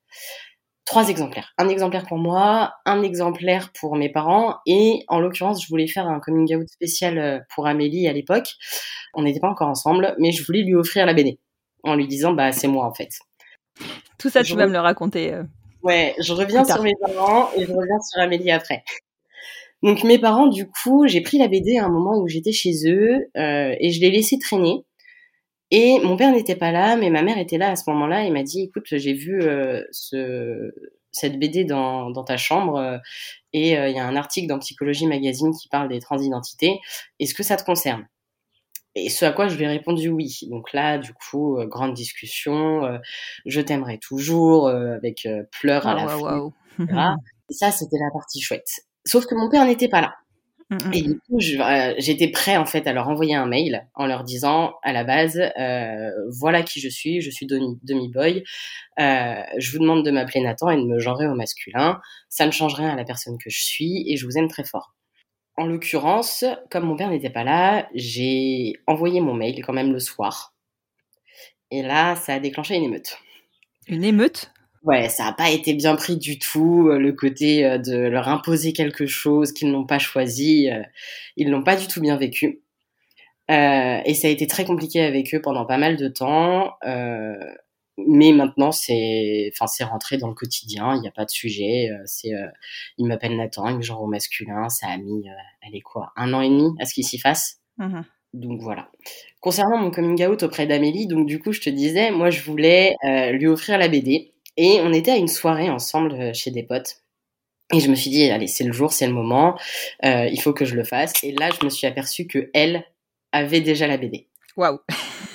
trois 0.85 1.09
exemplaires. 1.09 1.53
Un 1.59 1.69
exemplaire 1.69 2.07
pour 2.07 2.19
moi, 2.19 2.75
un 2.87 3.03
exemplaire 3.03 3.71
pour 3.79 3.97
mes 3.97 4.09
parents, 4.11 4.57
et 4.67 5.05
en 5.09 5.21
l'occurrence, 5.21 5.63
je 5.63 5.69
voulais 5.69 5.87
faire 5.87 6.07
un 6.09 6.19
coming 6.21 6.57
out 6.57 6.69
spécial 6.69 7.19
euh, 7.19 7.39
pour 7.55 7.67
Amélie 7.67 8.09
à 8.09 8.13
l'époque. 8.13 8.49
On 9.15 9.23
n'était 9.23 9.41
pas 9.41 9.49
encore 9.49 9.69
ensemble, 9.69 10.15
mais 10.19 10.33
je 10.33 10.45
voulais 10.45 10.63
lui 10.63 10.75
offrir 10.75 11.07
la 11.07 11.15
BD 11.15 11.39
en 11.85 11.95
lui 11.95 12.07
disant, 12.09 12.33
bah, 12.33 12.53
c'est 12.53 12.69
moi 12.69 12.85
en 12.85 12.93
fait. 12.93 13.11
Tout 14.19 14.29
ça, 14.31 14.43
Je 14.43 14.51
tu 14.51 14.57
vas 14.57 14.67
me 14.67 14.73
le 14.73 14.81
raconter. 14.81 15.33
euh. 15.33 15.45
Ouais, 15.85 16.17
je 16.21 16.33
reviens 16.33 16.65
sur 16.65 16.83
mes 16.83 16.95
parents 17.01 17.51
et 17.57 17.65
je 17.65 17.71
reviens 17.73 18.01
sur 18.01 18.21
Amélie 18.21 18.51
après. 18.51 18.83
Donc 19.85 20.03
mes 20.03 20.19
parents, 20.19 20.49
du 20.49 20.69
coup, 20.69 21.07
j'ai 21.07 21.21
pris 21.21 21.39
la 21.39 21.47
BD 21.47 21.79
à 21.79 21.85
un 21.85 21.89
moment 21.89 22.19
où 22.19 22.27
j'étais 22.27 22.51
chez 22.51 22.73
eux 22.87 23.29
euh, 23.37 23.77
et 23.79 23.91
je 23.91 24.01
l'ai 24.01 24.11
laissé 24.11 24.37
traîner. 24.41 24.85
Et 25.71 25.99
mon 26.01 26.17
père 26.17 26.33
n'était 26.33 26.57
pas 26.57 26.73
là, 26.73 26.97
mais 26.97 27.11
ma 27.11 27.23
mère 27.23 27.39
était 27.39 27.59
là 27.59 27.71
à 27.71 27.77
ce 27.77 27.89
moment-là. 27.91 28.25
Il 28.25 28.33
m'a 28.33 28.43
dit, 28.43 28.63
écoute, 28.63 28.87
j'ai 28.91 29.13
vu 29.13 29.43
euh, 29.43 29.83
ce, 29.91 30.73
cette 31.13 31.39
BD 31.39 31.65
dans, 31.65 32.11
dans 32.11 32.25
ta 32.25 32.37
chambre 32.37 32.77
euh, 32.77 32.99
et 33.53 33.79
euh, 33.79 33.89
il 33.89 33.97
y 33.97 33.99
a 33.99 34.07
un 34.07 34.17
article 34.17 34.49
dans 34.49 34.59
Psychologie 34.59 35.07
Magazine 35.07 35.53
qui 35.53 35.69
parle 35.69 35.89
des 35.89 36.01
transidentités. 36.01 36.81
Est-ce 37.21 37.35
que 37.35 37.43
ça 37.43 37.57
te 37.57 37.65
concerne? 37.65 38.07
Et 38.95 39.11
ce 39.11 39.25
à 39.25 39.33
quoi 39.33 39.49
je 39.49 39.57
lui 39.57 39.65
ai 39.65 39.69
répondu 39.69 40.09
oui. 40.09 40.39
Donc 40.51 40.73
là, 40.73 40.99
du 40.99 41.13
coup, 41.13 41.59
euh, 41.59 41.67
grande 41.67 41.95
discussion, 41.95 42.85
euh, 42.85 42.99
je 43.47 43.61
t'aimerai 43.61 43.99
toujours, 43.99 44.69
euh, 44.69 44.95
avec 44.95 45.27
euh, 45.27 45.45
pleurs 45.61 45.87
à 45.87 45.95
la 45.95 46.19
Waouh, 46.19 46.53
fin. 46.77 47.17
Et 47.51 47.55
ça, 47.55 47.71
c'était 47.71 47.99
la 47.99 48.11
partie 48.13 48.41
chouette. 48.41 48.69
Sauf 49.05 49.27
que 49.27 49.35
mon 49.35 49.49
père 49.49 49.65
n'était 49.65 49.89
pas 49.89 50.01
là. 50.01 50.15
Et 50.93 51.01
du 51.01 51.19
coup, 51.21 51.39
euh, 51.39 51.95
j'étais 51.97 52.29
prêt 52.29 52.59
en 52.59 52.67
fait 52.67 52.87
à 52.87 52.93
leur 52.93 53.09
envoyer 53.09 53.35
un 53.35 53.47
mail 53.47 53.89
en 53.95 54.07
leur 54.07 54.23
disant 54.23 54.75
à 54.83 54.93
la 54.93 55.03
base, 55.03 55.41
euh, 55.59 56.11
voilà 56.39 56.63
qui 56.63 56.81
je 56.81 56.91
suis, 56.91 57.23
je 57.23 57.31
suis 57.31 57.47
demi- 57.47 57.79
demi-boy, 57.85 58.45
euh, 59.01 59.43
je 59.57 59.73
vous 59.73 59.79
demande 59.79 60.05
de 60.05 60.11
m'appeler 60.11 60.43
Nathan 60.43 60.69
et 60.69 60.77
de 60.77 60.85
me 60.85 60.99
genrer 60.99 61.27
au 61.27 61.35
masculin, 61.35 62.01
ça 62.29 62.45
ne 62.45 62.51
change 62.51 62.75
rien 62.75 62.91
à 62.91 62.97
la 62.97 63.05
personne 63.05 63.39
que 63.39 63.49
je 63.49 63.65
suis 63.65 64.05
et 64.13 64.17
je 64.19 64.27
vous 64.27 64.37
aime 64.37 64.49
très 64.49 64.65
fort. 64.65 64.95
En 65.57 65.67
l'occurrence, 65.67 66.45
comme 66.71 66.85
mon 66.85 66.97
père 66.97 67.11
n'était 67.11 67.31
pas 67.31 67.45
là, 67.45 67.89
j'ai 67.95 68.75
envoyé 68.87 69.21
mon 69.23 69.35
mail 69.35 69.65
quand 69.65 69.73
même 69.73 69.93
le 69.93 70.01
soir. 70.01 70.55
Et 71.71 71.83
là, 71.83 72.15
ça 72.15 72.35
a 72.35 72.41
déclenché 72.41 72.77
une 72.77 72.85
émeute. 72.85 73.19
Une 73.87 74.05
émeute? 74.05 74.53
Ouais, 74.85 75.09
ça 75.09 75.25
n'a 75.25 75.33
pas 75.33 75.51
été 75.51 75.75
bien 75.75 75.97
pris 75.97 76.17
du 76.17 76.39
tout, 76.39 76.89
euh, 76.89 76.99
le 76.99 77.13
côté 77.13 77.65
euh, 77.65 77.79
de 77.79 77.97
leur 77.97 78.29
imposer 78.29 78.73
quelque 78.73 79.07
chose 79.07 79.53
qu'ils 79.53 79.71
n'ont 79.73 79.85
pas 79.87 79.99
choisi. 79.99 80.71
euh, 80.71 80.83
Ils 81.37 81.51
l'ont 81.51 81.65
pas 81.65 81.77
du 81.77 81.87
tout 81.89 82.01
bien 82.01 82.17
vécu. 82.17 82.63
Euh, 83.51 84.01
et 84.05 84.15
ça 84.15 84.29
a 84.29 84.31
été 84.31 84.47
très 84.47 84.65
compliqué 84.67 85.03
avec 85.03 85.35
eux 85.35 85.41
pendant 85.43 85.67
pas 85.67 85.79
mal 85.79 85.97
de 85.97 86.09
temps. 86.09 86.75
euh, 86.87 87.37
mais 88.09 88.33
maintenant, 88.33 88.73
c'est, 88.73 89.51
enfin, 89.55 89.67
c'est 89.69 89.85
rentré 89.85 90.19
dans 90.19 90.29
le 90.29 90.35
quotidien. 90.35 90.95
Il 90.97 91.01
n'y 91.03 91.09
a 91.09 91.13
pas 91.13 91.25
de 91.27 91.31
sujet. 91.31 91.91
C'est, 92.07 92.35
euh, 92.35 92.47
il 92.99 93.07
m'appelle 93.07 93.37
Nathan, 93.37 93.69
il 93.69 93.77
me 93.79 93.83
genre 93.83 94.03
au 94.03 94.07
masculin. 94.09 94.69
Ça 94.71 94.89
a 94.89 94.97
mis, 94.99 95.25
elle 95.63 95.75
est 95.77 95.81
quoi, 95.83 96.13
un 96.17 96.33
an 96.35 96.41
et 96.43 96.49
demi 96.51 96.71
à 96.81 96.87
ce 96.87 96.95
qu'il 96.95 97.05
s'y 97.05 97.19
fasse. 97.19 97.59
Mhm. 97.79 98.05
Donc 98.35 98.61
voilà. 98.63 98.91
Concernant 99.41 99.79
mon 99.79 99.91
coming 99.91 100.25
out 100.27 100.43
auprès 100.43 100.67
d'Amélie, 100.67 101.07
donc 101.07 101.27
du 101.27 101.39
coup, 101.41 101.53
je 101.53 101.61
te 101.61 101.71
disais, 101.71 102.11
moi, 102.11 102.31
je 102.31 102.43
voulais 102.43 102.95
lui 103.33 103.47
offrir 103.47 103.79
la 103.79 103.89
BD. 103.89 104.33
Et 104.59 104.81
on 104.83 104.93
était 104.93 105.13
à 105.13 105.17
une 105.17 105.29
soirée 105.29 105.71
ensemble 105.71 106.13
euh, 106.13 106.35
chez 106.35 106.51
des 106.51 106.65
potes. 106.65 106.97
Et 107.73 107.81
je 107.81 107.89
me 107.89 107.95
suis 107.95 108.11
dit, 108.11 108.29
allez, 108.31 108.47
c'est 108.47 108.65
le 108.65 108.73
jour, 108.73 108.93
c'est 108.93 109.07
le 109.07 109.13
moment, 109.13 109.59
euh, 110.05 110.27
il 110.27 110.41
faut 110.41 110.53
que 110.53 110.65
je 110.65 110.75
le 110.75 110.85
fasse. 110.85 111.13
Et 111.23 111.33
là, 111.33 111.51
je 111.59 111.65
me 111.65 111.71
suis 111.71 111.87
aperçue 111.87 112.27
que 112.27 112.51
elle 112.55 112.85
avait 113.33 113.61
déjà 113.61 113.87
la 113.87 113.97
BD. 113.97 114.27
Waouh. 114.57 114.79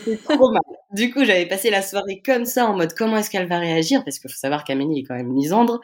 C'est 0.04 0.22
trop 0.24 0.52
mal. 0.52 0.62
Du 0.92 1.12
coup, 1.12 1.24
j'avais 1.24 1.46
passé 1.46 1.70
la 1.70 1.82
soirée 1.82 2.22
comme 2.24 2.46
ça, 2.46 2.66
en 2.66 2.76
mode 2.76 2.94
comment 2.94 3.18
est-ce 3.18 3.30
qu'elle 3.30 3.48
va 3.48 3.58
réagir? 3.58 4.04
Parce 4.04 4.20
qu'il 4.20 4.30
faut 4.30 4.38
savoir 4.38 4.64
qu'Amélie 4.64 5.00
est 5.00 5.04
quand 5.04 5.16
même 5.16 5.32
misandre. 5.32 5.80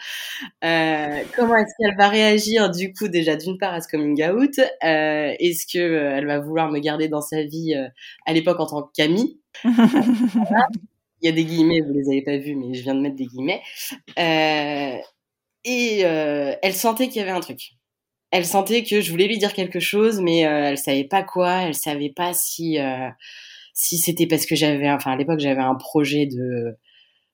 Euh, 0.64 1.24
comment 1.36 1.56
est-ce 1.56 1.74
qu'elle 1.80 1.96
va 1.98 2.10
réagir, 2.10 2.70
du 2.70 2.94
coup, 2.94 3.08
déjà 3.08 3.36
d'une 3.36 3.58
part 3.58 3.74
à 3.74 3.82
ce 3.82 3.88
coming 3.88 4.22
out? 4.30 4.60
Euh, 4.60 5.34
Est-ce 5.40 5.66
que 5.72 5.80
euh, 5.80 6.18
elle 6.18 6.28
va 6.28 6.40
vouloir 6.40 6.70
me 6.70 6.80
garder 6.80 7.08
dans 7.08 7.22
sa 7.22 7.44
vie 7.44 7.74
à 8.26 8.34
l'époque 8.34 8.60
en 8.60 8.66
tant 8.66 8.92
qu'amie? 8.94 9.40
Il 11.22 11.26
y 11.26 11.30
a 11.30 11.32
des 11.32 11.46
guillemets, 11.46 11.82
vous 11.82 11.94
les 11.94 12.10
avez 12.10 12.22
pas 12.22 12.38
vus, 12.38 12.56
mais 12.56 12.74
je 12.74 12.84
viens 12.84 12.96
de 12.96 13.02
mettre 13.02 13.16
des 13.16 13.26
guillemets. 13.26 13.62
Euh, 14.18 14.98
et 15.66 16.02
euh, 16.04 16.54
elle 16.62 16.74
sentait 16.74 17.08
qu'il 17.08 17.18
y 17.18 17.22
avait 17.22 17.32
un 17.32 17.40
truc. 17.40 17.72
Elle 18.32 18.46
sentait 18.46 18.84
que 18.84 19.02
je 19.02 19.12
voulais 19.12 19.28
lui 19.28 19.38
dire 19.38 19.54
quelque 19.54 19.80
chose, 19.80 20.22
mais 20.22 20.46
euh, 20.46 20.70
elle 20.70 20.78
savait 20.78 21.04
pas 21.04 21.24
quoi. 21.24 21.64
Elle 21.64 21.76
savait 21.76 22.14
pas 22.16 22.34
si 22.34 22.80
euh, 22.80 23.10
si 23.74 23.98
c'était 23.98 24.28
parce 24.28 24.46
que 24.46 24.56
j'avais, 24.56 24.90
enfin 24.90 25.12
à 25.12 25.16
l'époque 25.18 25.40
j'avais 25.40 25.62
un 25.62 25.76
projet 25.76 26.26
de 26.28 26.78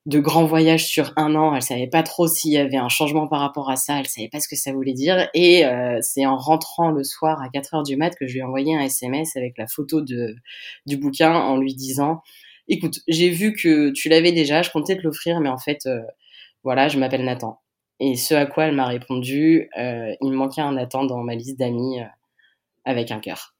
de 0.06 0.20
grand 0.20 0.44
voyage 0.44 0.86
sur 0.86 1.12
un 1.16 1.34
an. 1.34 1.54
Elle 1.54 1.62
savait 1.62 1.88
pas 1.88 2.02
trop 2.02 2.28
s'il 2.28 2.52
y 2.52 2.58
avait 2.58 2.76
un 2.76 2.88
changement 2.88 3.28
par 3.28 3.40
rapport 3.40 3.70
à 3.70 3.76
ça. 3.76 3.98
Elle 3.98 4.06
savait 4.06 4.28
pas 4.28 4.40
ce 4.40 4.48
que 4.48 4.56
ça 4.56 4.72
voulait 4.72 4.92
dire. 4.94 5.28
Et 5.34 5.64
c'est 6.00 6.26
en 6.26 6.36
rentrant 6.36 6.90
le 6.92 7.02
soir 7.04 7.42
à 7.42 7.48
4 7.48 7.74
heures 7.74 7.82
du 7.82 7.96
mat 7.96 8.14
que 8.16 8.26
je 8.26 8.34
lui 8.34 8.40
ai 8.40 8.44
envoyé 8.44 8.76
un 8.76 8.80
SMS 8.82 9.36
avec 9.36 9.58
la 9.58 9.66
photo 9.66 10.00
de 10.02 10.36
du 10.86 10.96
bouquin 10.96 11.34
en 11.34 11.56
lui 11.56 11.74
disant 11.74 12.22
écoute, 12.68 13.00
j'ai 13.08 13.30
vu 13.30 13.52
que 13.52 13.90
tu 13.90 14.08
l'avais 14.08 14.32
déjà, 14.32 14.62
je 14.62 14.70
comptais 14.70 14.96
te 14.96 15.02
l'offrir, 15.02 15.40
mais 15.40 15.48
en 15.48 15.58
fait, 15.58 15.86
euh, 15.86 16.00
voilà, 16.62 16.88
je 16.88 16.98
m'appelle 16.98 17.24
Nathan. 17.24 17.60
Et 18.00 18.16
ce 18.16 18.34
à 18.34 18.46
quoi 18.46 18.64
elle 18.64 18.74
m'a 18.74 18.86
répondu, 18.86 19.70
euh, 19.78 20.14
il 20.20 20.30
me 20.30 20.36
manquait 20.36 20.60
un 20.60 20.72
Nathan 20.72 21.04
dans 21.04 21.22
ma 21.22 21.34
liste 21.34 21.58
d'amis 21.58 22.00
euh, 22.00 22.06
avec 22.84 23.10
un 23.10 23.20
cœur. 23.20 23.54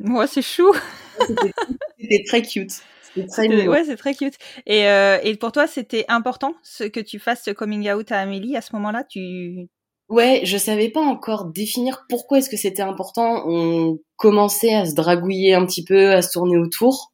Ouais, 0.00 0.26
c'est 0.26 0.42
chou. 0.42 0.72
C'était 2.00 2.24
très 2.26 2.42
cute. 2.42 2.72
C'était 3.02 3.26
très. 3.26 3.68
Ouais, 3.68 3.84
c'est 3.84 3.96
très 3.96 4.14
cute. 4.14 4.34
Et, 4.66 4.86
euh, 4.88 5.18
et 5.22 5.36
pour 5.36 5.52
toi, 5.52 5.66
c'était 5.66 6.04
important 6.08 6.54
ce 6.62 6.84
que 6.84 7.00
tu 7.00 7.18
fasses 7.18 7.44
ce 7.44 7.50
coming 7.50 7.90
out 7.90 8.12
à 8.12 8.20
Amélie 8.20 8.56
à 8.56 8.60
ce 8.60 8.74
moment-là 8.76 9.04
Tu 9.08 9.68
Ouais, 10.08 10.42
je 10.44 10.56
savais 10.58 10.90
pas 10.90 11.00
encore 11.00 11.46
définir 11.46 12.04
pourquoi 12.08 12.38
est-ce 12.38 12.50
que 12.50 12.56
c'était 12.56 12.82
important. 12.82 13.44
On 13.46 13.98
commençait 14.16 14.74
à 14.74 14.84
se 14.84 14.94
dragouiller 14.94 15.54
un 15.54 15.64
petit 15.64 15.82
peu, 15.82 16.12
à 16.12 16.22
se 16.22 16.32
tourner 16.32 16.58
autour. 16.58 17.12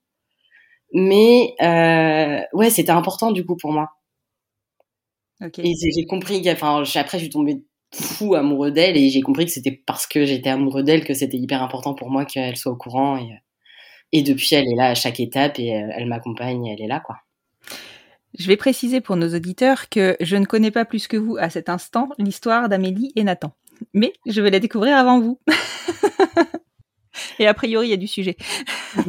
Mais 0.93 1.55
euh, 1.63 2.41
ouais, 2.53 2.71
c'était 2.71 2.93
important 2.93 3.33
du 3.33 3.45
coup 3.45 3.57
pour 3.57 3.73
moi. 3.73 3.91
Et 5.59 5.75
j'ai 5.75 6.07
compris, 6.07 6.43
enfin, 6.51 6.85
après, 6.95 7.19
je 7.19 7.25
suis 7.25 7.31
tombée 7.31 7.65
fou 7.93 8.35
amoureux 8.35 8.71
d'elle 8.71 8.97
et 8.97 9.11
j'ai 9.11 9.23
compris 9.23 9.45
que 9.45 9.51
c'était 9.51 9.83
parce 9.87 10.07
que 10.07 10.25
j'étais 10.25 10.51
amoureux 10.51 10.83
d'elle 10.83 11.05
que 11.05 11.15
c'était 11.15 11.37
hyper 11.37 11.63
important 11.63 11.95
pour 11.95 12.11
moi 12.11 12.25
qu'elle 12.25 12.57
soit 12.57 12.73
au 12.73 12.77
courant. 12.77 13.17
Et, 13.17 13.43
et 14.13 14.23
depuis, 14.23 14.55
elle 14.55 14.69
est 14.69 14.77
là 14.77 14.91
à 14.91 14.95
chaque 14.95 15.19
étape 15.19 15.59
et 15.59 15.67
elle, 15.67 15.93
elle 15.97 16.07
m'accompagne, 16.07 16.67
elle 16.67 16.81
est 16.81 16.87
là, 16.87 17.01
quoi. 17.01 17.17
Je 18.39 18.47
vais 18.47 18.57
préciser 18.57 19.01
pour 19.01 19.17
nos 19.17 19.35
auditeurs 19.35 19.89
que 19.91 20.17
je 20.21 20.37
ne 20.37 20.47
connais 20.47 20.71
pas 20.71 20.87
plus 20.87 21.07
que 21.07 21.19
vous 21.19 21.37
à 21.37 21.51
cet 21.51 21.69
instant 21.69 22.09
l'histoire 22.19 22.69
d'Amélie 22.69 23.13
et 23.15 23.25
Nathan. 23.25 23.53
Mais 23.93 24.15
je 24.27 24.41
vais 24.41 24.51
la 24.51 24.61
découvrir 24.61 24.97
avant 24.97 25.21
vous. 25.21 25.39
et 27.39 27.47
a 27.47 27.53
priori, 27.53 27.89
il 27.89 27.91
y 27.91 27.95
a 27.95 27.99
du 27.99 28.07
sujet. 28.07 28.37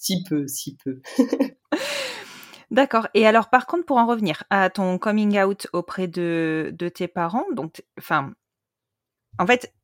si 0.00 0.24
peu, 0.24 0.48
si 0.48 0.76
peu. 0.82 1.00
D'accord. 2.70 3.08
Et 3.14 3.26
alors, 3.26 3.50
par 3.50 3.66
contre, 3.66 3.84
pour 3.84 3.98
en 3.98 4.06
revenir 4.06 4.44
à 4.48 4.70
ton 4.70 4.96
coming 4.98 5.38
out 5.40 5.66
auprès 5.72 6.08
de, 6.08 6.70
de 6.72 6.88
tes 6.88 7.06
parents, 7.06 7.44
donc, 7.52 7.82
enfin, 7.98 8.32
en 9.38 9.46
fait, 9.46 9.74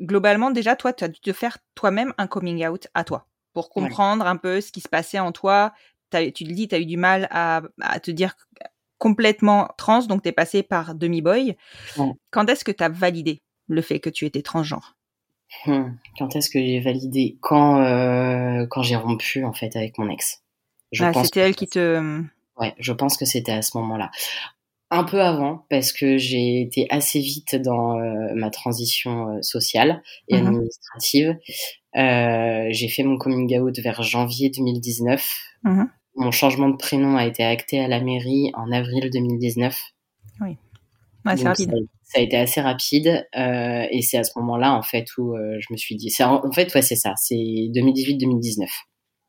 globalement, 0.00 0.50
déjà, 0.50 0.76
toi, 0.76 0.92
tu 0.92 1.04
as 1.04 1.08
dû 1.08 1.20
te 1.20 1.32
faire 1.32 1.58
toi-même 1.74 2.14
un 2.18 2.26
coming 2.26 2.66
out 2.66 2.88
à 2.94 3.04
toi 3.04 3.28
pour 3.52 3.66
Ouais. 3.76 3.82
comprendre 3.82 4.26
un 4.26 4.36
peu 4.36 4.60
ce 4.60 4.72
qui 4.72 4.80
se 4.80 4.88
passait 4.88 5.18
en 5.18 5.32
toi. 5.32 5.72
Tu 6.10 6.44
le 6.44 6.54
dis, 6.54 6.68
tu 6.68 6.74
as 6.74 6.78
eu 6.78 6.86
du 6.86 6.96
mal 6.96 7.28
à, 7.30 7.62
à 7.80 8.00
te 8.00 8.10
dire 8.10 8.34
complètement 8.98 9.68
trans, 9.76 10.06
donc 10.06 10.22
tu 10.22 10.28
es 10.28 10.32
passé 10.32 10.62
par 10.62 10.94
demi-boy. 10.94 11.56
Ouais. 11.98 12.12
Quand 12.30 12.48
est-ce 12.48 12.64
que 12.64 12.72
tu 12.72 12.82
as 12.84 12.88
validé 12.88 13.42
le 13.68 13.82
fait 13.82 14.00
que 14.00 14.08
tu 14.10 14.24
étais 14.24 14.42
transgenre? 14.42 14.95
Hmm. 15.66 15.90
Quand 16.18 16.34
est-ce 16.36 16.50
que 16.50 16.58
j'ai 16.60 16.80
validé? 16.80 17.38
Quand, 17.40 17.80
euh, 17.80 18.66
quand 18.68 18.82
j'ai 18.82 18.96
rompu, 18.96 19.44
en 19.44 19.52
fait, 19.52 19.74
avec 19.76 19.98
mon 19.98 20.08
ex. 20.10 20.42
Je 20.92 21.04
Ah, 21.04 21.12
C'était 21.14 21.28
que- 21.30 21.40
elle 21.40 21.56
qui 21.56 21.66
te... 21.66 22.22
Ouais, 22.58 22.74
je 22.78 22.92
pense 22.92 23.16
que 23.16 23.24
c'était 23.24 23.52
à 23.52 23.62
ce 23.62 23.76
moment-là. 23.78 24.10
Un 24.90 25.02
peu 25.04 25.20
avant, 25.20 25.66
parce 25.68 25.92
que 25.92 26.16
j'ai 26.16 26.60
été 26.62 26.86
assez 26.90 27.18
vite 27.20 27.56
dans 27.56 27.98
euh, 27.98 28.32
ma 28.34 28.50
transition 28.50 29.28
euh, 29.36 29.42
sociale 29.42 30.02
et 30.28 30.40
Mhm. 30.40 30.46
administrative. 30.46 31.36
Euh, 31.96 32.66
j'ai 32.70 32.88
fait 32.88 33.02
mon 33.02 33.18
coming 33.18 33.58
out 33.58 33.76
vers 33.80 34.02
janvier 34.02 34.50
2019. 34.50 35.28
Mhm. 35.64 35.88
Mon 36.14 36.30
changement 36.30 36.68
de 36.68 36.76
prénom 36.76 37.16
a 37.16 37.26
été 37.26 37.42
acté 37.44 37.80
à 37.80 37.88
la 37.88 38.00
mairie 38.00 38.50
en 38.54 38.70
avril 38.72 39.10
2019. 39.10 39.76
Ouais, 41.26 41.36
c'est 41.36 41.44
Donc, 41.44 41.56
rapide. 41.56 41.70
Ça, 41.70 41.76
ça 42.04 42.20
a 42.20 42.22
été 42.22 42.36
assez 42.36 42.60
rapide 42.60 43.26
euh, 43.36 43.86
et 43.90 44.00
c'est 44.00 44.16
à 44.16 44.24
ce 44.24 44.38
moment-là 44.38 44.72
en 44.72 44.82
fait 44.82 45.06
où 45.18 45.34
euh, 45.34 45.58
je 45.58 45.66
me 45.72 45.76
suis 45.76 45.96
dit. 45.96 46.14
En, 46.20 46.46
en 46.46 46.52
fait, 46.52 46.72
ouais, 46.74 46.82
c'est 46.82 46.96
ça. 46.96 47.14
C'est 47.16 47.34
2018-2019 47.34 48.68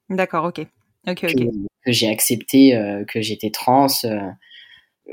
D'accord, 0.10 0.46
ok. 0.46 0.60
Ok, 1.08 1.24
ok. 1.24 1.34
que, 1.34 1.44
que 1.86 1.92
j'ai 1.92 2.08
accepté 2.08 2.76
euh, 2.76 3.04
que 3.06 3.22
j'étais 3.22 3.50
trans. 3.50 3.88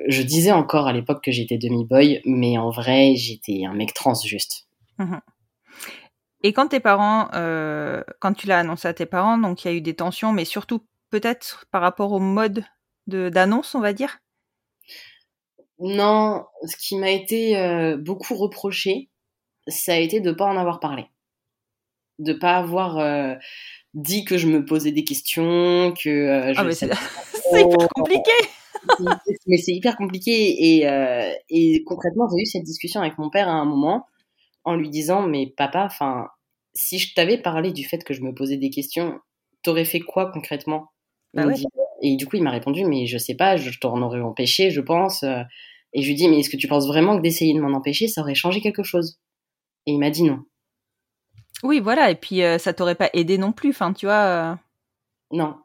je 0.09 0.23
disais 0.23 0.53
encore 0.53 0.87
à 0.87 0.93
l'époque 0.93 1.25
que 1.25 1.33
j'étais 1.33 1.57
demi-boy, 1.57 2.21
mais 2.27 2.59
en 2.59 2.71
vrai, 2.71 3.15
j'étais 3.17 3.65
un 3.65 3.75
mec 3.75 3.95
trans 3.95 4.15
juste. 4.15 4.69
Et 6.43 6.53
quand 6.53 6.69
tes 6.69 6.81
parents, 6.81 7.29
quand 8.21 8.35
tu 8.35 8.47
l'as 8.47 8.59
annoncé 8.59 8.87
à 8.87 8.93
tes 8.95 9.07
parents, 9.07 9.39
donc 9.39 9.65
il 9.65 9.69
y 9.69 9.71
a 9.71 9.75
eu 9.75 9.81
des 9.81 9.95
tensions, 9.95 10.33
mais 10.33 10.45
surtout 10.45 10.81
peut-être 11.11 11.65
par 11.71 11.81
rapport 11.81 12.13
au 12.13 12.21
mode 12.21 12.65
de 13.07 13.31
d'annonce, 13.31 13.75
on 13.75 13.81
va 13.81 13.93
dire. 13.93 14.19
Non, 15.79 16.45
ce 16.67 16.77
qui 16.77 16.97
m'a 16.97 17.11
été 17.11 17.57
euh, 17.57 17.97
beaucoup 17.97 18.35
reproché, 18.35 19.11
ça 19.67 19.95
a 19.95 19.99
été 19.99 20.21
de 20.21 20.33
pas 20.33 20.47
en 20.47 20.57
avoir 20.57 20.79
parlé, 20.81 21.07
de 22.19 22.33
pas 22.33 22.57
avoir 22.57 22.99
euh, 22.99 23.35
dit 23.95 24.25
que 24.25 24.39
je 24.39 24.47
me 24.47 24.65
posais 24.65 24.93
des 24.93 25.05
questions, 25.05 25.93
que 25.93 26.09
euh, 26.09 26.55
je 26.55 26.61
Ah, 26.61 26.65
mais 26.65 26.75
c'est 26.75 26.87
hyper 26.87 27.89
compliqué. 27.95 28.31
mais 29.47 29.57
c'est 29.57 29.73
hyper 29.73 29.97
compliqué 29.97 30.77
et, 30.77 30.89
euh, 30.89 31.33
et 31.49 31.83
concrètement 31.85 32.29
j'ai 32.29 32.43
eu 32.43 32.47
cette 32.47 32.65
discussion 32.65 33.01
avec 33.01 33.17
mon 33.17 33.31
père 33.31 33.49
à 33.49 33.53
un 33.53 33.65
moment 33.65 34.07
en 34.65 34.77
lui 34.77 34.91
disant 34.91 35.27
mais 35.27 35.55
papa 35.57 35.85
enfin 35.87 36.29
si 36.75 36.99
je 36.99 37.15
t'avais 37.15 37.39
parlé 37.39 37.73
du 37.73 37.85
fait 37.85 38.05
que 38.05 38.13
je 38.13 38.21
me 38.21 38.35
posais 38.35 38.59
des 38.59 38.69
questions 38.69 39.21
t'aurais 39.63 39.87
fait 39.87 40.01
quoi 40.01 40.31
concrètement? 40.31 40.91
Bah 41.33 41.45
me 41.45 41.49
ouais. 41.49 41.55
dit- 41.55 41.67
et 42.03 42.17
du 42.17 42.27
coup 42.27 42.37
il 42.37 42.43
m'a 42.43 42.51
répondu 42.51 42.85
mais 42.85 43.07
je 43.07 43.19
sais 43.19 43.35
pas 43.35 43.57
je, 43.57 43.71
t'en 43.79 44.01
aurais 44.03 44.21
empêché 44.21 44.71
je 44.71 44.81
pense 44.81 45.23
euh. 45.23 45.43
et 45.93 46.03
je 46.03 46.09
lui 46.09 46.15
dis 46.15 46.29
mais 46.29 46.41
est-ce 46.41 46.51
que 46.51 46.57
tu 46.57 46.69
penses 46.69 46.87
vraiment 46.87 47.17
que 47.17 47.23
d'essayer 47.23 47.55
de 47.55 47.61
m'en 47.61 47.77
empêcher 47.77 48.09
ça 48.09 48.21
aurait 48.21 48.35
changé 48.35 48.61
quelque 48.61 48.83
chose? 48.83 49.19
Et 49.87 49.93
il 49.93 49.99
m'a 49.99 50.11
dit 50.11 50.23
non 50.23 50.41
Oui, 51.63 51.81
voilà. 51.81 52.11
Et 52.11 52.15
puis 52.15 52.43
euh, 52.43 52.59
ça 52.59 52.73
t'aurait 52.73 52.95
pas 52.95 53.11
aidé 53.13 53.39
non 53.39 53.53
plus. 53.53 53.71
Enfin, 53.71 53.93
tu 53.93 54.07
vois. 54.07 54.15
euh, 54.53 54.55
non 55.31 55.57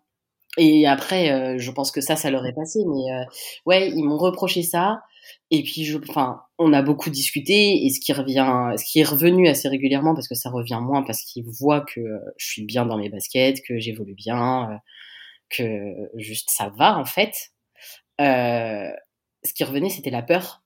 Et 0.57 0.88
après, 0.88 1.31
euh, 1.31 1.57
je 1.57 1.71
pense 1.71 1.91
que 1.91 2.01
ça, 2.01 2.15
ça 2.15 2.31
leur 2.31 2.45
est 2.45 2.53
passé. 2.53 2.79
Mais 2.86 3.25
ouais, 3.65 3.89
ils 3.89 4.03
m'ont 4.03 4.17
reproché 4.17 4.63
ça. 4.63 5.01
Et 5.51 5.63
puis, 5.63 5.83
je, 5.83 5.98
enfin, 6.09 6.41
on 6.57 6.74
a 6.74 6.81
beaucoup 6.81 7.09
discuté. 7.09 7.86
Et 7.86 7.89
ce 7.89 8.00
qui 8.00 8.13
revient, 8.13 8.74
ce 8.77 8.83
qui 8.83 9.00
est 9.00 9.03
revenu 9.03 9.48
assez 9.48 9.67
régulièrement, 9.67 10.13
parce 10.13 10.27
que 10.27 10.36
ça 10.36 10.50
revient 10.50 10.79
moins, 10.81 11.03
parce 11.03 11.21
qu'ils 11.21 11.45
voient 11.45 11.81
que 11.81 12.01
je 12.38 12.45
suis 12.45 12.65
bien 12.65 12.86
dans 12.86 12.98
mes 12.98 13.09
baskets, 13.09 13.62
que 13.62 13.79
j'évolue 13.79 14.15
bien, 14.15 14.79
que 15.49 16.09
juste 16.15 16.49
ça 16.51 16.69
va 16.77 16.97
en 16.97 17.05
fait. 17.05 17.51
Euh, 18.21 18.91
ce 19.43 19.53
qui 19.53 19.63
revenait, 19.63 19.89
c'était 19.89 20.09
la 20.09 20.21
peur. 20.21 20.63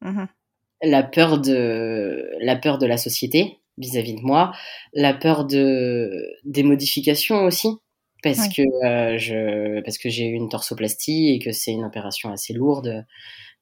Mhm. 0.00 0.28
La 0.82 1.02
peur 1.02 1.40
de 1.40 2.30
la 2.40 2.56
peur 2.56 2.78
de 2.78 2.86
la 2.86 2.96
société 2.96 3.58
vis-à-vis 3.78 4.14
de 4.14 4.22
moi, 4.22 4.52
la 4.92 5.14
peur 5.14 5.44
de 5.44 6.10
des 6.44 6.62
modifications 6.62 7.44
aussi. 7.44 7.68
Parce 8.24 8.48
que 8.48 8.62
euh, 8.84 9.16
je 9.16 9.80
parce 9.82 9.96
que 9.96 10.08
j'ai 10.08 10.26
eu 10.26 10.32
une 10.32 10.48
torsoplastie 10.48 11.28
et 11.32 11.38
que 11.38 11.52
c'est 11.52 11.70
une 11.70 11.84
opération 11.84 12.32
assez 12.32 12.52
lourde. 12.52 13.04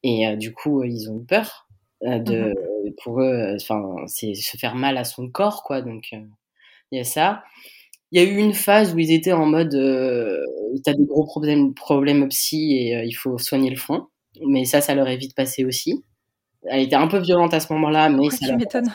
Et 0.02 0.26
euh, 0.26 0.36
du 0.36 0.54
coup 0.54 0.82
ils 0.84 1.10
ont 1.10 1.20
eu 1.20 1.25
peur 1.25 1.68
de 2.02 2.54
pour 3.02 3.20
eux 3.20 3.56
enfin 3.56 3.82
c'est 4.06 4.34
se 4.34 4.56
faire 4.56 4.75
mal 4.75 4.96
à 4.96 5.04
son 5.04 5.28
corps 5.28 5.62
quoi. 5.62 5.82
Donc 5.82 6.12
il 6.12 6.98
y 6.98 7.00
a 7.00 7.04
ça 7.04 7.44
il 8.16 8.23
y 8.23 8.26
a 8.26 8.28
eu 8.30 8.38
une 8.38 8.54
phase 8.54 8.94
où 8.94 8.99
ils 8.99 9.12
étaient 9.12 9.32
en 9.32 9.44
mode 9.44 9.75
euh, 9.75 10.40
t'as 10.82 10.94
des 10.94 11.04
gros 11.04 11.26
problèmes 11.26 11.75
problèmes 11.75 12.26
psy 12.28 12.76
et 12.78 12.96
euh, 12.96 13.04
il 13.04 13.12
faut 13.12 13.37
soigner 13.37 13.68
le 13.68 13.76
fond 13.76 14.06
mais 14.46 14.64
ça 14.64 14.80
ça 14.80 14.94
leur 14.94 15.06
est 15.08 15.18
vite 15.18 15.35
passé 15.35 15.66
aussi 15.66 16.02
elle 16.64 16.80
était 16.80 16.96
un 16.96 17.08
peu 17.08 17.18
violente 17.18 17.52
à 17.52 17.61
ce 17.61 17.70
moment-là 17.75 18.08
mais 18.08 18.30
ça 18.30 18.46
leur 18.46 18.56
m'étonnes 18.56 18.90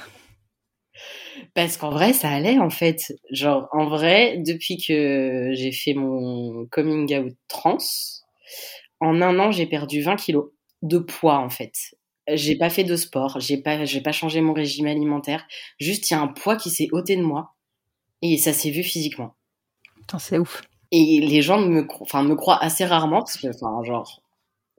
parce 1.53 1.75
qu'en 1.75 1.89
vrai, 1.89 2.13
ça 2.13 2.29
allait 2.29 2.59
en 2.59 2.69
fait. 2.69 3.13
Genre, 3.29 3.67
en 3.73 3.89
vrai, 3.89 4.37
depuis 4.37 4.77
que 4.77 5.49
j'ai 5.53 5.73
fait 5.73 5.93
mon 5.93 6.65
coming 6.67 7.13
out 7.17 7.33
trans, 7.49 7.77
en 9.01 9.21
un 9.21 9.37
an, 9.37 9.51
j'ai 9.51 9.65
perdu 9.65 10.01
20 10.01 10.15
kilos 10.15 10.51
de 10.81 10.97
poids 10.99 11.39
en 11.39 11.49
fait. 11.49 11.73
J'ai 12.29 12.55
pas 12.55 12.69
fait 12.69 12.83
de 12.85 12.95
sport, 12.95 13.39
j'ai 13.39 13.57
pas, 13.57 13.83
j'ai 13.83 13.99
pas 13.99 14.13
changé 14.13 14.39
mon 14.39 14.53
régime 14.53 14.87
alimentaire. 14.87 15.45
Juste, 15.79 16.09
il 16.09 16.13
y 16.13 16.17
a 16.17 16.21
un 16.21 16.27
poids 16.27 16.55
qui 16.55 16.69
s'est 16.69 16.87
ôté 16.91 17.17
de 17.17 17.23
moi 17.23 17.53
et 18.21 18.37
ça 18.37 18.53
s'est 18.53 18.71
vu 18.71 18.83
physiquement. 18.83 19.35
Putain, 19.97 20.19
c'est 20.19 20.37
ouf. 20.37 20.61
Et 20.91 21.21
les 21.21 21.41
gens 21.41 21.59
me, 21.59 21.81
cro- 21.83 22.01
enfin, 22.03 22.23
me 22.23 22.35
croient 22.35 22.61
assez 22.63 22.85
rarement 22.85 23.19
parce 23.19 23.37
que, 23.37 23.47
enfin, 23.47 23.83
genre, 23.83 24.21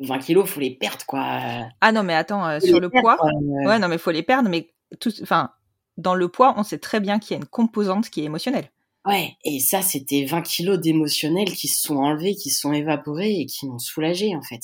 20 0.00 0.18
kilos, 0.18 0.48
faut 0.48 0.60
les 0.60 0.70
perdre 0.74 1.04
quoi. 1.06 1.40
Ah 1.80 1.92
non, 1.92 2.02
mais 2.02 2.14
attends, 2.14 2.46
euh, 2.46 2.60
sur 2.60 2.80
le 2.80 2.90
perdre, 2.90 3.16
poids. 3.16 3.28
Euh, 3.28 3.68
ouais, 3.68 3.78
non, 3.78 3.88
mais 3.88 3.98
faut 3.98 4.10
les 4.10 4.22
perdre, 4.22 4.48
mais 4.48 4.70
tout, 5.00 5.12
enfin, 5.22 5.50
dans 5.96 6.14
le 6.14 6.28
poids, 6.28 6.54
on 6.56 6.62
sait 6.64 6.78
très 6.78 7.00
bien 7.00 7.18
qu'il 7.18 7.32
y 7.32 7.34
a 7.34 7.42
une 7.42 7.48
composante 7.48 8.10
qui 8.10 8.20
est 8.20 8.24
émotionnelle. 8.24 8.70
Ouais, 9.06 9.36
et 9.44 9.58
ça, 9.58 9.82
c'était 9.82 10.24
20 10.24 10.42
kilos 10.42 10.78
d'émotionnel 10.78 11.50
qui 11.52 11.66
se 11.68 11.80
sont 11.80 11.96
enlevés, 11.96 12.34
qui 12.34 12.50
se 12.50 12.60
sont 12.60 12.72
évaporés 12.72 13.32
et 13.40 13.46
qui 13.46 13.66
m'ont 13.66 13.78
soulagé, 13.78 14.34
en 14.36 14.42
fait. 14.42 14.60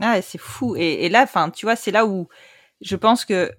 Ah, 0.00 0.20
c'est 0.20 0.38
fou. 0.38 0.74
Et, 0.76 1.04
et 1.04 1.08
là, 1.08 1.22
enfin, 1.22 1.50
tu 1.50 1.64
vois, 1.66 1.76
c'est 1.76 1.90
là 1.90 2.06
où 2.06 2.28
je 2.80 2.96
pense 2.96 3.24
que 3.24 3.52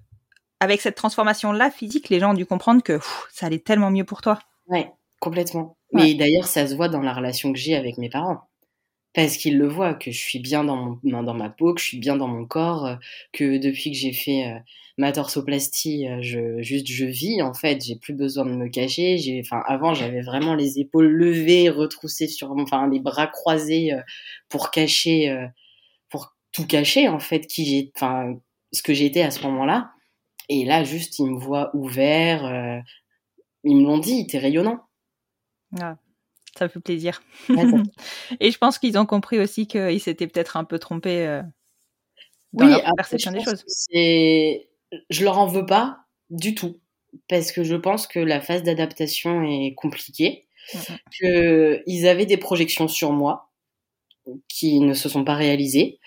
avec 0.64 0.80
cette 0.80 0.96
transformation-là 0.96 1.70
physique, 1.70 2.08
les 2.08 2.20
gens 2.20 2.32
ont 2.32 2.34
dû 2.34 2.46
comprendre 2.46 2.82
que 2.82 2.94
pff, 2.94 3.26
ça 3.32 3.46
allait 3.46 3.58
tellement 3.58 3.90
mieux 3.90 4.04
pour 4.04 4.20
toi. 4.20 4.38
Ouais, 4.66 4.90
complètement. 5.20 5.76
Ouais. 5.92 6.02
Mais 6.02 6.14
d'ailleurs, 6.14 6.46
ça 6.46 6.66
se 6.66 6.74
voit 6.74 6.88
dans 6.88 7.00
la 7.00 7.14
relation 7.14 7.52
que 7.52 7.58
j'ai 7.58 7.76
avec 7.76 7.98
mes 7.98 8.10
parents. 8.10 8.40
Parce 9.14 9.36
qu'ils 9.36 9.58
le 9.58 9.68
voient, 9.68 9.94
que 9.94 10.10
je 10.10 10.18
suis 10.18 10.40
bien 10.40 10.64
dans, 10.64 10.98
mon, 11.04 11.22
dans 11.22 11.34
ma 11.34 11.48
peau, 11.48 11.72
que 11.72 11.80
je 11.80 11.86
suis 11.86 11.98
bien 11.98 12.16
dans 12.16 12.26
mon 12.26 12.46
corps, 12.46 12.84
euh, 12.84 12.96
que 13.32 13.58
depuis 13.58 13.92
que 13.92 13.96
j'ai 13.96 14.12
fait 14.12 14.48
euh, 14.48 14.58
ma 14.98 15.12
torsoplastie, 15.12 16.08
euh, 16.08 16.18
je, 16.20 16.62
juste 16.62 16.88
je 16.88 17.04
vis, 17.04 17.42
en 17.42 17.54
fait. 17.54 17.84
J'ai 17.84 17.96
plus 17.96 18.14
besoin 18.14 18.44
de 18.44 18.50
me 18.50 18.68
cacher. 18.68 19.18
J'ai, 19.18 19.40
enfin, 19.44 19.62
avant, 19.66 19.94
j'avais 19.94 20.20
vraiment 20.20 20.54
les 20.54 20.78
épaules 20.78 21.06
levées, 21.06 21.68
retroussées 21.68 22.28
sur, 22.28 22.50
enfin, 22.52 22.88
les 22.88 23.00
bras 23.00 23.26
croisés 23.26 23.92
euh, 23.92 24.00
pour 24.48 24.70
cacher, 24.70 25.30
euh, 25.30 25.46
pour 26.10 26.34
tout 26.52 26.66
cacher, 26.66 27.08
en 27.08 27.18
fait, 27.20 27.46
qui 27.46 27.64
j'ai, 27.66 27.92
enfin, 27.96 28.34
ce 28.72 28.82
que 28.82 28.94
j'étais 28.94 29.22
à 29.22 29.30
ce 29.30 29.42
moment-là. 29.42 29.93
Et 30.48 30.64
là, 30.64 30.84
juste, 30.84 31.18
ils 31.18 31.26
me 31.26 31.38
voient 31.38 31.70
ouvert. 31.74 32.44
euh, 32.44 32.80
ils 33.64 33.76
me 33.76 33.84
l'ont 33.84 33.98
dit, 33.98 34.26
t'es 34.26 34.38
rayonnant. 34.38 34.80
Ah, 35.80 35.96
ça 36.56 36.68
fait 36.68 36.80
plaisir. 36.80 37.22
Ouais, 37.48 37.56
ça 37.68 37.76
et 38.40 38.50
je 38.50 38.58
pense 38.58 38.78
qu'ils 38.78 38.98
ont 38.98 39.06
compris 39.06 39.38
aussi 39.38 39.66
qu'ils 39.66 40.00
s'étaient 40.00 40.26
peut-être 40.26 40.56
un 40.56 40.64
peu 40.64 40.78
trompés 40.78 41.26
euh, 41.26 41.42
dans 42.52 42.66
leur 42.66 42.78
après, 42.80 42.92
perception 42.96 43.32
des 43.32 43.42
choses. 43.42 43.64
je 43.90 45.24
leur 45.24 45.38
en 45.38 45.46
veux 45.46 45.66
pas 45.66 45.98
du 46.30 46.54
tout, 46.54 46.80
parce 47.28 47.52
que 47.52 47.64
je 47.64 47.74
pense 47.74 48.06
que 48.06 48.18
la 48.20 48.40
phase 48.40 48.62
d'adaptation 48.62 49.42
est 49.42 49.74
compliquée, 49.74 50.46
Mhm. 50.74 50.98
que 51.20 51.82
ils 51.86 52.06
avaient 52.06 52.24
des 52.26 52.38
projections 52.38 52.88
sur 52.88 53.12
moi 53.12 53.50
qui 54.48 54.80
ne 54.80 54.94
se 54.94 55.08
sont 55.10 55.24
pas 55.24 55.34
réalisées, 55.34 56.00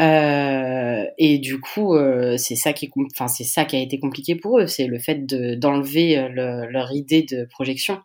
euh, 0.00 1.04
et 1.18 1.38
du 1.38 1.60
coup, 1.60 1.94
euh, 1.94 2.36
c'est 2.36 2.56
ça 2.56 2.72
qui 2.72 2.90
enfin 3.12 3.28
c'est 3.28 3.44
ça 3.44 3.64
qui 3.64 3.76
a 3.76 3.80
été 3.80 3.98
compliqué 3.98 4.34
pour 4.36 4.58
eux, 4.60 4.66
c'est 4.66 4.86
le 4.86 4.98
fait 4.98 5.26
de 5.26 5.54
d'enlever 5.54 6.18
euh, 6.18 6.28
le- 6.28 6.66
leur 6.70 6.92
idée 6.92 7.22
de 7.22 7.44
projection. 7.46 8.00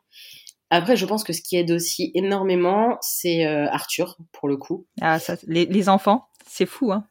Après, 0.69 0.95
je 0.95 1.05
pense 1.05 1.23
que 1.25 1.33
ce 1.33 1.41
qui 1.41 1.57
aide 1.57 1.71
aussi 1.71 2.11
énormément, 2.15 2.97
c'est 3.01 3.45
euh, 3.45 3.67
Arthur 3.69 4.17
pour 4.31 4.47
le 4.47 4.55
coup. 4.57 4.85
Ah, 5.01 5.19
ça, 5.19 5.35
les, 5.47 5.65
les 5.65 5.89
enfants, 5.89 6.27
c'est 6.47 6.65
fou, 6.65 6.91
hein. 6.93 7.05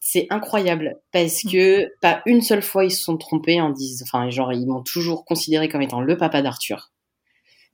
C'est 0.00 0.26
incroyable 0.30 1.00
parce 1.12 1.42
que 1.42 1.88
pas 2.00 2.22
une 2.26 2.40
seule 2.42 2.62
fois 2.62 2.84
ils 2.84 2.92
se 2.92 3.02
sont 3.02 3.16
trompés 3.16 3.60
en 3.60 3.70
disant, 3.70 4.04
enfin 4.08 4.30
genre 4.30 4.52
ils 4.52 4.66
m'ont 4.66 4.82
toujours 4.82 5.24
considéré 5.24 5.68
comme 5.68 5.82
étant 5.82 6.00
le 6.00 6.16
papa 6.16 6.42
d'Arthur. 6.42 6.92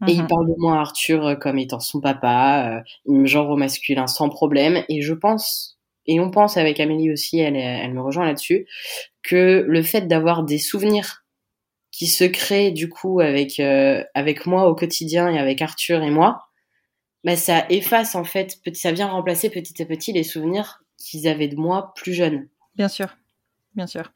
Et 0.09 0.13
ils 0.13 0.21
Mhm. 0.23 0.29
parlent 0.29 0.49
de 0.49 0.55
moi 0.59 0.77
à 0.79 0.81
Arthur 0.81 1.39
comme 1.41 1.59
étant 1.59 1.79
son 1.81 2.01
papa, 2.01 2.83
me 3.07 3.27
genrent 3.27 3.51
au 3.51 3.57
masculin 3.57 4.07
sans 4.09 4.29
problème. 4.29 4.83
Et 4.89 5.01
je 5.03 5.15
pense, 5.15 5.79
et 6.07 6.21
on 6.21 6.31
pense 6.31 6.57
avec 6.57 6.81
Amélie 6.81 7.13
aussi, 7.13 7.39
elle, 7.39 7.57
elle 7.57 7.93
me 7.93 8.03
rejoint 8.03 8.25
là-dessus, 8.25 8.67
que 9.23 9.65
le 9.67 9.83
fait 9.83 10.03
d'avoir 10.03 10.43
des 10.43 10.59
souvenirs 10.59 11.25
qui 11.91 12.07
se 12.07 12.25
créent 12.25 12.73
du 12.73 12.89
coup 12.89 13.21
avec 13.21 13.61
euh, 13.61 14.03
avec 14.15 14.47
moi 14.47 14.69
au 14.69 14.75
quotidien 14.75 15.29
et 15.31 15.39
avec 15.39 15.63
Arthur 15.63 16.03
et 16.03 16.11
moi, 16.11 16.43
bah 17.23 17.37
ça 17.37 17.67
efface 17.69 18.15
en 18.15 18.25
fait, 18.25 18.59
ça 18.75 18.93
vient 18.93 19.09
remplacer 19.09 19.51
petit 19.51 19.81
à 19.83 19.87
petit 19.87 20.13
les 20.13 20.25
souvenirs 20.25 20.83
qu'ils 20.99 21.29
avaient 21.29 21.49
de 21.49 21.57
moi 21.57 21.93
plus 21.95 22.15
jeune. 22.15 22.49
Bien 22.75 22.89
sûr, 22.89 23.17
bien 23.75 23.87
sûr. 23.87 24.13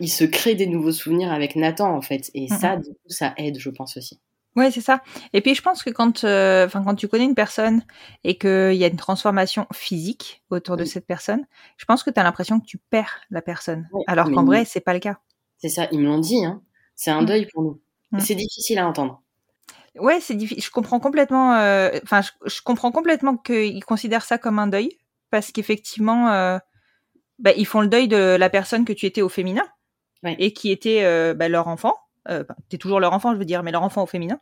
il 0.00 0.08
se 0.08 0.24
crée 0.24 0.54
des 0.54 0.66
nouveaux 0.66 0.92
souvenirs 0.92 1.32
avec 1.32 1.56
Nathan 1.56 1.94
en 1.94 2.00
fait 2.00 2.30
et 2.34 2.48
ça 2.48 2.76
du 2.76 2.90
coup 2.90 3.08
ça 3.08 3.34
aide 3.36 3.58
je 3.58 3.70
pense 3.70 3.96
aussi 3.96 4.20
Ouais, 4.56 4.70
c'est 4.70 4.80
ça. 4.80 5.02
Et 5.32 5.40
puis 5.40 5.54
je 5.54 5.62
pense 5.62 5.82
que 5.82 5.90
quand, 5.90 6.22
euh, 6.24 6.64
enfin, 6.66 6.84
quand 6.84 6.94
tu 6.94 7.08
connais 7.08 7.24
une 7.24 7.34
personne 7.34 7.82
et 8.22 8.38
qu'il 8.38 8.74
y 8.74 8.84
a 8.84 8.86
une 8.86 8.96
transformation 8.96 9.66
physique 9.72 10.42
autour 10.50 10.76
de 10.76 10.84
cette 10.84 11.06
personne, 11.06 11.44
je 11.76 11.84
pense 11.86 12.04
que 12.04 12.10
tu 12.10 12.20
as 12.20 12.22
l'impression 12.22 12.60
que 12.60 12.66
tu 12.66 12.78
perds 12.78 13.20
la 13.30 13.42
personne. 13.42 13.88
Alors 14.06 14.30
qu'en 14.30 14.44
vrai, 14.44 14.64
c'est 14.64 14.80
pas 14.80 14.94
le 14.94 15.00
cas. 15.00 15.18
c'est 15.58 15.68
ça 15.68 15.88
ils 15.90 15.98
me 16.00 16.06
l'ont 16.06 16.18
dit 16.20 16.44
hein. 16.44 16.62
c'est 16.94 17.10
un 17.10 17.20
Mhm. 17.22 17.26
deuil 17.26 17.48
pour 17.52 17.62
nous. 17.62 17.80
Et 18.16 18.20
c'est 18.20 18.34
difficile 18.36 18.78
à 18.78 18.86
entendre 18.86 19.22
Ouais, 19.96 20.20
c'est 20.20 20.34
difficile. 20.34 20.62
Je 20.62 20.70
comprends 20.70 21.00
complètement. 21.00 21.54
euh, 21.54 21.90
Enfin, 22.04 22.20
je, 22.22 22.30
je 22.46 22.60
comprends 22.62 22.90
complètement 22.92 23.36
qu'ils 23.36 23.84
considèrent 23.84 24.24
ça 24.24 24.38
comme 24.38 24.58
un 24.58 24.66
deuil 24.68 24.90
parce 25.30 25.50
qu'effectivement, 25.52 26.30
euh, 26.32 26.58
bah, 27.40 27.52
ils 27.56 27.66
font 27.66 27.80
le 27.80 27.88
deuil 27.88 28.06
de 28.08 28.36
la 28.36 28.50
personne 28.50 28.84
que 28.84 28.92
tu 28.92 29.06
étais 29.06 29.22
au 29.22 29.28
féminin 29.28 29.64
Ouais. 30.24 30.36
et 30.38 30.52
qui 30.52 30.70
était 30.72 31.04
euh, 31.04 31.34
bah, 31.34 31.48
leur 31.48 31.68
enfant. 31.68 31.94
Euh, 32.28 32.44
T'es 32.68 32.78
toujours 32.78 33.00
leur 33.00 33.12
enfant, 33.12 33.32
je 33.34 33.38
veux 33.38 33.44
dire, 33.44 33.62
mais 33.62 33.72
leur 33.72 33.82
enfant 33.82 34.02
au 34.02 34.06
féminin 34.06 34.40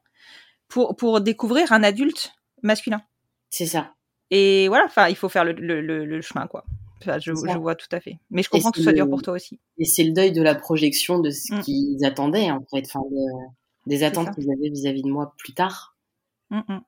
pour 0.68 0.96
pour 0.96 1.20
découvrir 1.20 1.72
un 1.72 1.82
adulte 1.82 2.32
masculin. 2.62 3.02
c'est 3.50 3.66
ça 3.66 3.94
Et 4.30 4.68
voilà, 4.68 4.84
enfin, 4.86 5.08
il 5.08 5.16
faut 5.16 5.28
faire 5.28 5.44
le, 5.44 5.52
le, 5.52 5.80
le, 5.80 6.04
le 6.06 6.20
chemin, 6.20 6.46
quoi. 6.46 6.64
Enfin, 7.02 7.18
je, 7.18 7.32
je 7.34 7.58
vois 7.58 7.74
tout 7.74 7.88
à 7.90 8.00
fait. 8.00 8.18
Mais 8.30 8.42
je 8.44 8.48
comprends 8.48 8.70
que 8.70 8.78
ce 8.78 8.84
soit 8.84 8.92
dur 8.92 9.08
pour 9.10 9.22
toi 9.22 9.34
aussi. 9.34 9.58
et 9.78 9.84
c'est 9.84 10.04
le 10.04 10.12
deuil 10.12 10.30
de 10.32 10.40
la 10.42 10.54
projection 10.54 11.18
de 11.18 11.30
ce 11.30 11.52
Mm. 11.54 11.60
qu'ils 11.62 12.04
attendaient 12.04 12.50
en 12.50 12.64
fait 12.70 12.84
enfin 12.86 13.00
de- 13.10 13.50
des 13.90 14.04
attentes 14.04 14.32
qu'ils 14.34 14.48
avaient 14.50 14.70
vis-à-vis 14.70 15.02
de 15.02 15.10
moi 15.10 15.34
plus 15.38 15.52
tard 15.54 15.96
Mm, 16.50 16.60
mm. 16.68 16.80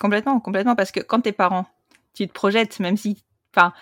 Complètement, 0.00 0.40
complètement, 0.40 0.74
parce 0.74 0.90
que 0.90 1.00
quand 1.00 1.20
t'es 1.20 1.32
parent, 1.32 1.66
tu 2.14 2.26
te 2.26 2.32
projettes, 2.32 2.80
même 2.80 2.96
si, 2.96 3.22
enfin, 3.54 3.72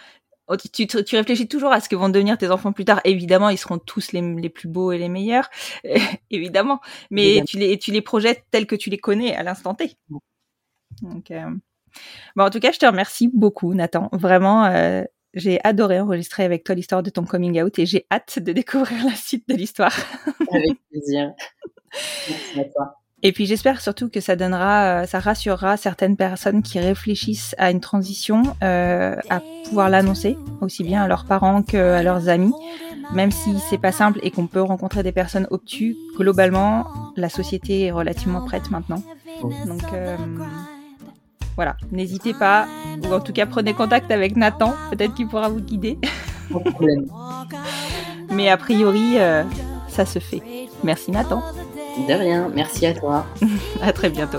tu, 0.59 0.87
tu, 0.87 1.05
tu 1.05 1.17
réfléchis 1.17 1.49
toujours 1.49 1.73
à 1.73 1.81
ce 1.81 1.89
que 1.89 1.97
vont 1.97 2.09
devenir 2.09 2.39
tes 2.39 2.51
enfants 2.51 2.73
plus 2.73 2.85
tard. 2.85 3.01
Évidemment, 3.05 3.49
ils 3.49 3.59
seront 3.59 3.79
tous 3.79 4.13
les, 4.13 4.21
les 4.21 4.49
plus 4.49 4.69
beaux 4.69 4.93
et 4.93 4.99
les 4.99 5.09
meilleurs, 5.09 5.49
évidemment, 6.31 6.81
mais 7.11 7.37
Évidemment. 7.39 7.45
tu 7.47 7.59
les, 7.59 7.79
tu 7.79 7.93
les 7.93 8.03
projettes 8.03 8.45
tels 8.51 8.67
que 8.67 8.77
tu 8.77 8.91
les 8.91 8.99
connais 8.99 9.35
à 9.35 9.43
l'instant 9.43 9.75
T. 9.75 9.93
Donc, 11.03 11.31
euh, 11.31 11.51
bon, 12.37 12.45
en 12.45 12.51
tout 12.51 12.61
cas, 12.61 12.73
je 12.73 12.79
te 12.79 12.87
remercie 12.87 13.31
beaucoup, 13.33 13.75
Nathan. 13.75 14.09
Vraiment, 14.13 14.67
euh, 14.67 15.03
j'ai 15.35 15.59
adoré 15.65 16.01
enregistrer 16.01 16.45
avec 16.45 16.65
toi 16.65 16.75
l'histoire 16.75 17.03
de 17.03 17.11
ton 17.11 17.25
coming 17.25 17.61
out 17.61 17.79
et 17.79 17.87
j'ai 17.87 18.07
hâte 18.11 18.39
de 18.39 18.53
découvrir 18.53 19.05
la 19.05 19.15
suite 19.17 19.49
de 19.49 19.55
l'histoire. 19.55 19.95
avec 20.51 20.79
plaisir 20.91 21.33
merci 22.29 22.61
à 22.61 22.65
toi 22.65 23.04
Et 23.27 23.33
puis 23.33 23.47
j'espère 23.47 23.81
surtout 23.81 24.11
que 24.11 24.21
ça 24.21 24.37
donnera, 24.37 24.85
euh, 24.85 25.07
ça 25.07 25.19
rassurera 25.19 25.79
certaines 25.79 26.15
personnes 26.15 26.63
qui 26.63 26.79
réfléchissent 26.79 27.55
à 27.57 27.71
une 27.71 27.81
transition 27.81 28.43
euh, 28.63 29.17
à 29.31 29.41
pouvoir 29.65 29.89
l'annoncer 29.89 30.37
aussi 30.61 30.85
bien 30.85 31.05
à 31.05 31.09
leurs 31.09 31.25
parents 31.25 31.63
qu'à 31.63 32.03
leurs 32.03 32.29
amis, 32.29 32.53
même 33.15 33.31
si 33.31 33.59
c'est 33.71 33.79
pas 33.79 33.93
simple 33.93 34.21
et 34.23 34.31
qu'on 34.31 34.47
peut 34.47 34.61
rencontrer 34.61 35.03
des 35.03 35.11
personnes 35.11 35.47
obtus. 35.51 35.97
Globalement, 36.19 36.87
la 37.17 37.31
société 37.31 37.85
est 37.85 37.91
relativement 37.91 38.45
prête 38.45 38.71
maintenant. 38.71 39.03
Donc 39.41 39.85
euh, 39.95 40.19
voilà, 41.57 41.77
n'hésitez 41.93 42.35
pas, 42.35 42.67
ou 43.03 43.15
en 43.15 43.21
tout 43.21 43.33
cas 43.33 43.47
prenez 43.47 43.73
contact 43.73 44.11
avec 44.11 44.37
Nathan, 44.37 44.75
peut-être 44.91 45.15
qu'il 45.15 45.29
pourra 45.29 45.49
vous 45.49 45.61
guider. 45.61 45.99
Mais 48.31 48.51
a 48.51 48.59
priori, 48.59 49.15
euh, 49.17 49.45
ça 49.89 50.05
se 50.05 50.19
fait. 50.19 50.43
Merci 50.83 51.11
Nathan. 51.11 51.43
De 51.97 52.13
rien, 52.13 52.51
merci 52.53 52.87
à 52.87 52.95
toi. 52.95 53.27
à 53.83 53.93
très 53.93 54.11
bientôt. 54.11 54.39